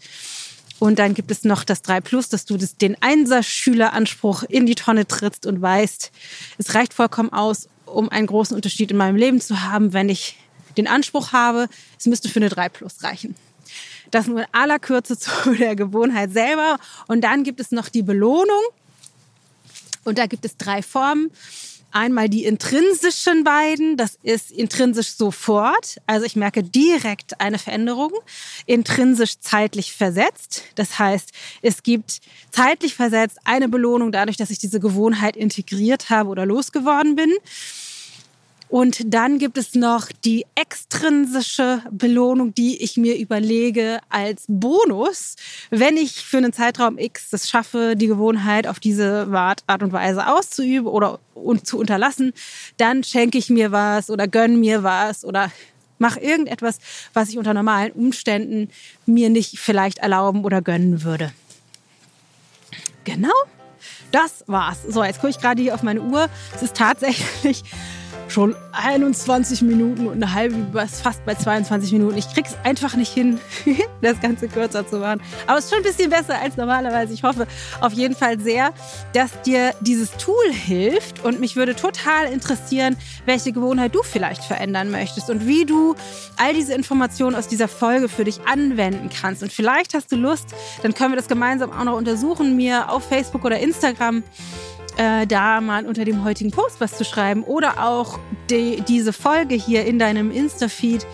Und 0.79 0.97
dann 0.97 1.13
gibt 1.13 1.29
es 1.29 1.43
noch 1.43 1.63
das 1.63 1.81
3 1.81 2.01
Plus, 2.01 2.29
dass 2.29 2.45
du 2.45 2.57
das, 2.57 2.77
den 2.77 2.95
Einser-Schüleranspruch 3.01 4.43
in 4.43 4.65
die 4.65 4.75
Tonne 4.75 5.05
trittst 5.05 5.45
und 5.45 5.61
weißt, 5.61 6.11
es 6.57 6.73
reicht 6.73 6.93
vollkommen 6.93 7.33
aus, 7.33 7.67
um 7.85 8.09
einen 8.09 8.27
großen 8.27 8.55
Unterschied 8.55 8.91
in 8.91 8.97
meinem 8.97 9.15
Leben 9.15 9.41
zu 9.41 9.61
haben, 9.61 9.93
wenn 9.93 10.09
ich 10.09 10.37
den 10.77 10.87
Anspruch 10.87 11.33
habe, 11.33 11.67
es 11.97 12.05
müsste 12.05 12.29
für 12.29 12.39
eine 12.39 12.49
3 12.49 12.69
Plus 12.69 13.03
reichen. 13.03 13.35
Das 14.11 14.27
nur 14.27 14.39
in 14.39 14.47
aller 14.51 14.79
Kürze 14.79 15.17
zu 15.19 15.53
der 15.55 15.75
Gewohnheit 15.75 16.31
selber. 16.31 16.79
Und 17.07 17.21
dann 17.21 17.43
gibt 17.43 17.59
es 17.59 17.71
noch 17.71 17.89
die 17.89 18.03
Belohnung. 18.03 18.61
Und 20.05 20.17
da 20.17 20.25
gibt 20.25 20.45
es 20.45 20.57
drei 20.57 20.81
Formen. 20.81 21.29
Einmal 21.91 22.29
die 22.29 22.45
intrinsischen 22.45 23.43
beiden, 23.43 23.97
das 23.97 24.19
ist 24.21 24.51
intrinsisch 24.51 25.11
sofort, 25.11 25.97
also 26.05 26.25
ich 26.25 26.35
merke 26.35 26.63
direkt 26.63 27.41
eine 27.41 27.57
Veränderung, 27.57 28.11
intrinsisch 28.67 29.39
zeitlich 29.39 29.93
versetzt, 29.93 30.63
das 30.75 30.99
heißt, 30.99 31.31
es 31.61 31.81
gibt 31.81 32.19
zeitlich 32.51 32.93
versetzt 32.93 33.39
eine 33.43 33.69
Belohnung 33.69 34.11
dadurch, 34.11 34.37
dass 34.37 34.51
ich 34.51 34.59
diese 34.59 34.79
Gewohnheit 34.79 35.35
integriert 35.35 36.09
habe 36.09 36.29
oder 36.29 36.45
losgeworden 36.45 37.15
bin. 37.15 37.31
Und 38.69 39.13
dann 39.13 39.39
gibt 39.39 39.57
es 39.57 39.73
noch 39.73 40.09
die 40.23 40.45
extrinsische 40.53 41.81
Belohnung, 41.89 42.53
die 42.53 42.81
ich 42.83 42.97
mir 42.97 43.17
überlege 43.17 43.99
als 44.09 44.45
Bonus, 44.47 45.35
wenn 45.71 45.97
ich 45.97 46.23
für 46.23 46.37
einen 46.37 46.53
Zeitraum 46.53 46.99
X 46.99 47.33
es 47.33 47.49
schaffe, 47.49 47.95
die 47.95 48.05
Gewohnheit 48.05 48.67
auf 48.67 48.79
diese 48.79 49.27
Art 49.31 49.81
und 49.81 49.91
Weise 49.91 50.27
auszuüben 50.27 50.87
oder 50.87 51.19
zu 51.63 51.79
unterlassen, 51.79 52.31
dann 52.77 53.03
schenke 53.03 53.39
ich 53.39 53.49
mir 53.49 53.71
was 53.71 54.11
oder 54.11 54.27
gönne 54.27 54.57
mir 54.57 54.83
was 54.83 55.25
oder 55.25 55.51
mache 55.97 56.19
irgendetwas, 56.19 56.77
was 57.13 57.29
ich 57.29 57.39
unter 57.39 57.55
normalen 57.55 57.91
Umständen 57.93 58.69
mir 59.07 59.31
nicht 59.31 59.59
vielleicht 59.59 59.97
erlauben 59.97 60.45
oder 60.45 60.61
gönnen 60.61 61.03
würde. 61.03 61.31
Genau, 63.03 63.33
das 64.11 64.43
war's. 64.45 64.83
So, 64.87 65.03
jetzt 65.03 65.21
gucke 65.21 65.31
ich 65.31 65.39
gerade 65.39 65.61
hier 65.61 65.73
auf 65.73 65.81
meine 65.81 66.01
Uhr. 66.01 66.29
Es 66.55 66.61
ist 66.61 66.75
tatsächlich 66.75 67.63
schon 68.29 68.55
21 68.71 69.61
Minuten 69.63 70.07
und 70.07 70.13
eine 70.13 70.33
halbe, 70.33 70.87
fast 70.87 71.25
bei 71.25 71.35
22 71.35 71.91
Minuten. 71.91 72.17
Ich 72.17 72.31
krieg's 72.33 72.55
einfach 72.63 72.95
nicht 72.95 73.11
hin, 73.13 73.39
das 74.01 74.19
Ganze 74.19 74.47
kürzer 74.47 74.87
zu 74.87 74.99
machen. 74.99 75.21
Aber 75.47 75.57
es 75.57 75.65
ist 75.65 75.71
schon 75.71 75.79
ein 75.79 75.83
bisschen 75.83 76.09
besser 76.09 76.39
als 76.39 76.57
normalerweise. 76.57 77.13
Ich 77.13 77.23
hoffe 77.23 77.47
auf 77.81 77.93
jeden 77.93 78.15
Fall 78.15 78.39
sehr, 78.39 78.73
dass 79.13 79.41
dir 79.41 79.73
dieses 79.81 80.11
Tool 80.11 80.51
hilft. 80.51 81.23
Und 81.23 81.39
mich 81.39 81.55
würde 81.55 81.75
total 81.75 82.31
interessieren, 82.31 82.97
welche 83.25 83.51
Gewohnheit 83.51 83.95
du 83.95 84.03
vielleicht 84.03 84.43
verändern 84.43 84.91
möchtest 84.91 85.29
und 85.29 85.47
wie 85.47 85.65
du 85.65 85.95
all 86.37 86.53
diese 86.53 86.73
Informationen 86.73 87.35
aus 87.35 87.47
dieser 87.47 87.67
Folge 87.67 88.09
für 88.09 88.23
dich 88.23 88.41
anwenden 88.45 89.09
kannst. 89.09 89.43
Und 89.43 89.51
vielleicht 89.51 89.93
hast 89.93 90.11
du 90.11 90.15
Lust, 90.15 90.49
dann 90.83 90.93
können 90.93 91.11
wir 91.11 91.17
das 91.17 91.27
gemeinsam 91.27 91.71
auch 91.71 91.83
noch 91.83 91.97
untersuchen, 91.97 92.55
mir 92.55 92.91
auf 92.91 93.07
Facebook 93.07 93.45
oder 93.45 93.59
Instagram 93.59 94.23
äh, 94.99 95.25
da 95.25 95.61
mal 95.61 95.85
unter 95.85 96.03
dem 96.03 96.25
heutigen 96.25 96.51
Post 96.51 96.81
was 96.81 96.97
zu 96.97 97.05
schreiben 97.05 97.43
oder 97.43 97.85
auch 97.87 98.19
die, 98.49 98.81
diese 98.81 99.13
Folge 99.13 99.55
hier 99.55 99.85
in 99.85 99.97
deinem 99.97 100.29
Insta-Feed 100.29 101.07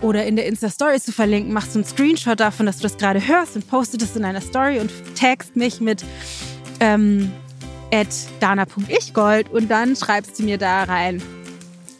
oder 0.00 0.24
in 0.24 0.34
der 0.36 0.46
Insta-Story 0.46 0.98
zu 0.98 1.12
verlinken. 1.12 1.52
Machst 1.52 1.74
du 1.74 1.80
einen 1.80 1.84
Screenshot 1.84 2.40
davon, 2.40 2.64
dass 2.64 2.78
du 2.78 2.84
das 2.84 2.96
gerade 2.96 3.26
hörst 3.26 3.54
und 3.54 3.68
postest 3.68 4.02
es 4.02 4.16
in 4.16 4.24
einer 4.24 4.40
Story 4.40 4.80
und 4.80 4.90
tagst 5.14 5.56
mich 5.56 5.78
mit 5.78 6.02
ähm, 6.80 7.30
dana.ichgold 8.40 9.50
und 9.50 9.70
dann 9.70 9.94
schreibst 9.94 10.38
du 10.38 10.44
mir 10.44 10.56
da 10.56 10.84
rein, 10.84 11.20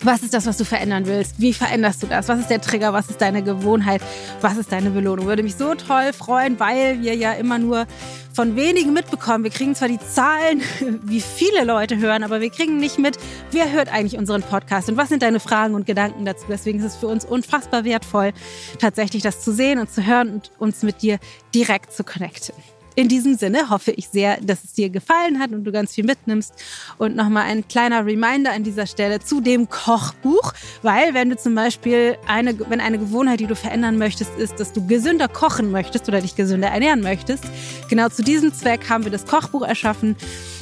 was 0.02 0.22
ist 0.22 0.32
das, 0.32 0.46
was 0.46 0.56
du 0.56 0.64
verändern 0.64 1.06
willst? 1.06 1.40
Wie 1.40 1.52
veränderst 1.52 2.02
du 2.02 2.06
das? 2.06 2.28
Was 2.28 2.40
ist 2.40 2.50
der 2.50 2.60
Trigger? 2.60 2.92
Was 2.92 3.10
ist 3.10 3.20
deine 3.20 3.42
Gewohnheit? 3.42 4.00
Was 4.40 4.56
ist 4.56 4.70
deine 4.70 4.90
Belohnung? 4.90 5.26
Würde 5.26 5.42
mich 5.42 5.56
so 5.56 5.74
toll 5.74 6.12
freuen, 6.12 6.60
weil 6.60 7.02
wir 7.02 7.14
ja 7.14 7.32
immer 7.32 7.58
nur 7.58 7.86
von 8.32 8.54
wenigen 8.54 8.92
mitbekommen. 8.92 9.42
Wir 9.42 9.50
kriegen 9.50 9.74
zwar 9.74 9.88
die 9.88 9.98
Zahlen, 9.98 10.62
wie 11.02 11.20
viele 11.20 11.64
Leute 11.64 11.98
hören, 11.98 12.22
aber 12.22 12.40
wir 12.40 12.50
kriegen 12.50 12.78
nicht 12.78 12.98
mit, 12.98 13.18
wer 13.50 13.72
hört 13.72 13.92
eigentlich 13.92 14.18
unseren 14.18 14.42
Podcast 14.42 14.88
und 14.88 14.96
was 14.96 15.08
sind 15.08 15.22
deine 15.22 15.40
Fragen 15.40 15.74
und 15.74 15.86
Gedanken 15.86 16.24
dazu. 16.24 16.46
Deswegen 16.48 16.78
ist 16.78 16.84
es 16.84 16.96
für 16.96 17.08
uns 17.08 17.24
unfassbar 17.24 17.84
wertvoll, 17.84 18.32
tatsächlich 18.78 19.22
das 19.22 19.42
zu 19.42 19.52
sehen 19.52 19.80
und 19.80 19.90
zu 19.90 20.06
hören 20.06 20.34
und 20.34 20.52
uns 20.58 20.82
mit 20.82 21.02
dir 21.02 21.18
direkt 21.52 21.92
zu 21.92 22.04
connecten. 22.04 22.54
In 22.98 23.06
diesem 23.06 23.36
Sinne 23.36 23.70
hoffe 23.70 23.92
ich 23.92 24.08
sehr, 24.08 24.38
dass 24.40 24.64
es 24.64 24.72
dir 24.72 24.90
gefallen 24.90 25.38
hat 25.38 25.52
und 25.52 25.62
du 25.62 25.70
ganz 25.70 25.94
viel 25.94 26.02
mitnimmst. 26.02 26.52
Und 26.98 27.14
nochmal 27.14 27.44
ein 27.44 27.68
kleiner 27.68 28.04
Reminder 28.04 28.50
an 28.50 28.64
dieser 28.64 28.88
Stelle 28.88 29.20
zu 29.20 29.40
dem 29.40 29.68
Kochbuch, 29.68 30.52
weil 30.82 31.14
wenn 31.14 31.30
du 31.30 31.36
zum 31.36 31.54
Beispiel 31.54 32.18
eine, 32.26 32.58
wenn 32.68 32.80
eine 32.80 32.98
Gewohnheit, 32.98 33.38
die 33.38 33.46
du 33.46 33.54
verändern 33.54 33.98
möchtest, 33.98 34.36
ist, 34.36 34.58
dass 34.58 34.72
du 34.72 34.84
gesünder 34.84 35.28
kochen 35.28 35.70
möchtest 35.70 36.08
oder 36.08 36.20
dich 36.20 36.34
gesünder 36.34 36.70
ernähren 36.70 37.00
möchtest, 37.00 37.44
genau 37.88 38.08
zu 38.08 38.24
diesem 38.24 38.52
Zweck 38.52 38.90
haben 38.90 39.04
wir 39.04 39.12
das 39.12 39.26
Kochbuch 39.26 39.62
erschaffen, 39.62 40.16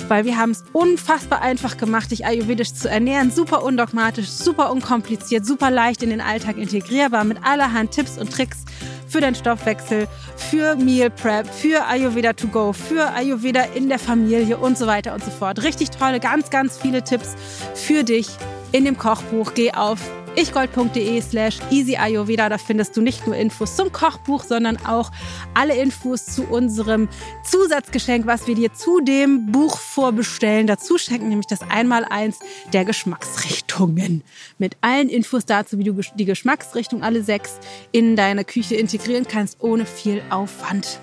weil 0.09 0.25
wir 0.25 0.37
haben 0.37 0.51
es 0.51 0.65
unfassbar 0.73 1.43
einfach 1.43 1.77
gemacht, 1.77 2.11
dich 2.11 2.27
ayurvedisch 2.27 2.75
zu 2.75 2.89
ernähren, 2.89 3.31
super 3.31 3.63
undogmatisch, 3.63 4.29
super 4.29 4.71
unkompliziert, 4.71 5.45
super 5.45 5.71
leicht 5.71 6.03
in 6.03 6.11
den 6.11 6.21
Alltag 6.21 6.57
integrierbar 6.57 7.25
mit 7.25 7.39
allerhand 7.43 7.91
Tipps 7.91 8.19
und 8.19 8.33
Tricks 8.33 8.65
für 9.09 9.21
deinen 9.21 9.35
Stoffwechsel, 9.35 10.09
für 10.37 10.77
Meal 10.77 11.11
Prep, 11.11 11.47
für 11.47 11.87
Ayurveda 11.87 12.33
to 12.33 12.49
go, 12.49 12.73
für 12.73 13.13
Ayurveda 13.13 13.63
in 13.75 13.89
der 13.89 13.99
Familie 13.99 14.59
und 14.59 14.77
so 14.77 14.87
weiter 14.87 15.15
und 15.15 15.25
so 15.25 15.31
fort. 15.31 15.63
Richtig 15.63 15.91
tolle, 15.91 16.21
ganz, 16.21 16.51
ganz 16.51 16.77
viele 16.77 17.03
Tipps 17.03 17.35
für 17.75 18.03
dich 18.05 18.29
in 18.73 18.85
dem 18.85 18.99
Kochbuch. 18.99 19.55
Geh 19.55 19.73
auf 19.73 20.01
ichgold.de 20.37 21.21
slash 21.21 21.59
easyayurveda. 21.71 22.49
Da 22.49 22.59
findest 22.59 22.97
du 22.97 23.01
nicht 23.01 23.27
nur 23.27 23.37
Infos 23.37 23.77
zum 23.77 23.93
Kochbuch, 23.93 24.45
sondern 24.45 24.77
auch 24.87 25.11
alle 25.55 25.75
Infos 25.77 26.27
zu 26.27 26.45
unserem 26.45 27.09
Zusatzgeschenk, 27.45 28.27
was 28.27 28.47
wir 28.47 28.55
dir 28.55 28.73
zu 28.73 29.01
dem 29.01 29.51
Buch 29.51 29.79
vorbestellen. 29.79 30.67
Dazu 30.67 30.99
schenken 30.99 31.29
nämlich 31.29 31.47
das 31.47 31.63
Einmaleins 31.63 32.39
der 32.73 32.85
Geschmacksrichtungen. 32.85 34.23
Mit 34.59 34.77
allen 34.81 35.09
Infos 35.09 35.47
dazu, 35.47 35.79
wie 35.79 35.85
du 35.85 36.01
die 36.15 36.25
Geschmacksrichtung 36.25 37.03
alle 37.03 37.23
sechs 37.23 37.59
in 37.93 38.17
deine 38.17 38.45
Küche 38.45 38.77
integrieren 38.77 39.27
kannst, 39.27 39.63
ohne 39.63 39.87
viel 39.87 40.23
Aufwand. 40.31 41.01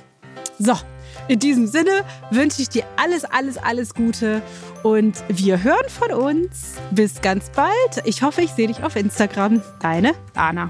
So, 0.59 0.73
in 1.27 1.39
diesem 1.39 1.67
Sinne 1.67 2.03
wünsche 2.31 2.61
ich 2.61 2.69
dir 2.69 2.83
alles, 2.97 3.25
alles, 3.25 3.57
alles 3.57 3.93
Gute 3.93 4.41
und 4.83 5.23
wir 5.29 5.63
hören 5.63 5.87
von 5.87 6.11
uns. 6.11 6.75
Bis 6.91 7.21
ganz 7.21 7.49
bald. 7.49 8.05
Ich 8.05 8.21
hoffe, 8.21 8.41
ich 8.41 8.51
sehe 8.51 8.67
dich 8.67 8.83
auf 8.83 8.95
Instagram. 8.95 9.61
Deine 9.79 10.13
Dana. 10.33 10.69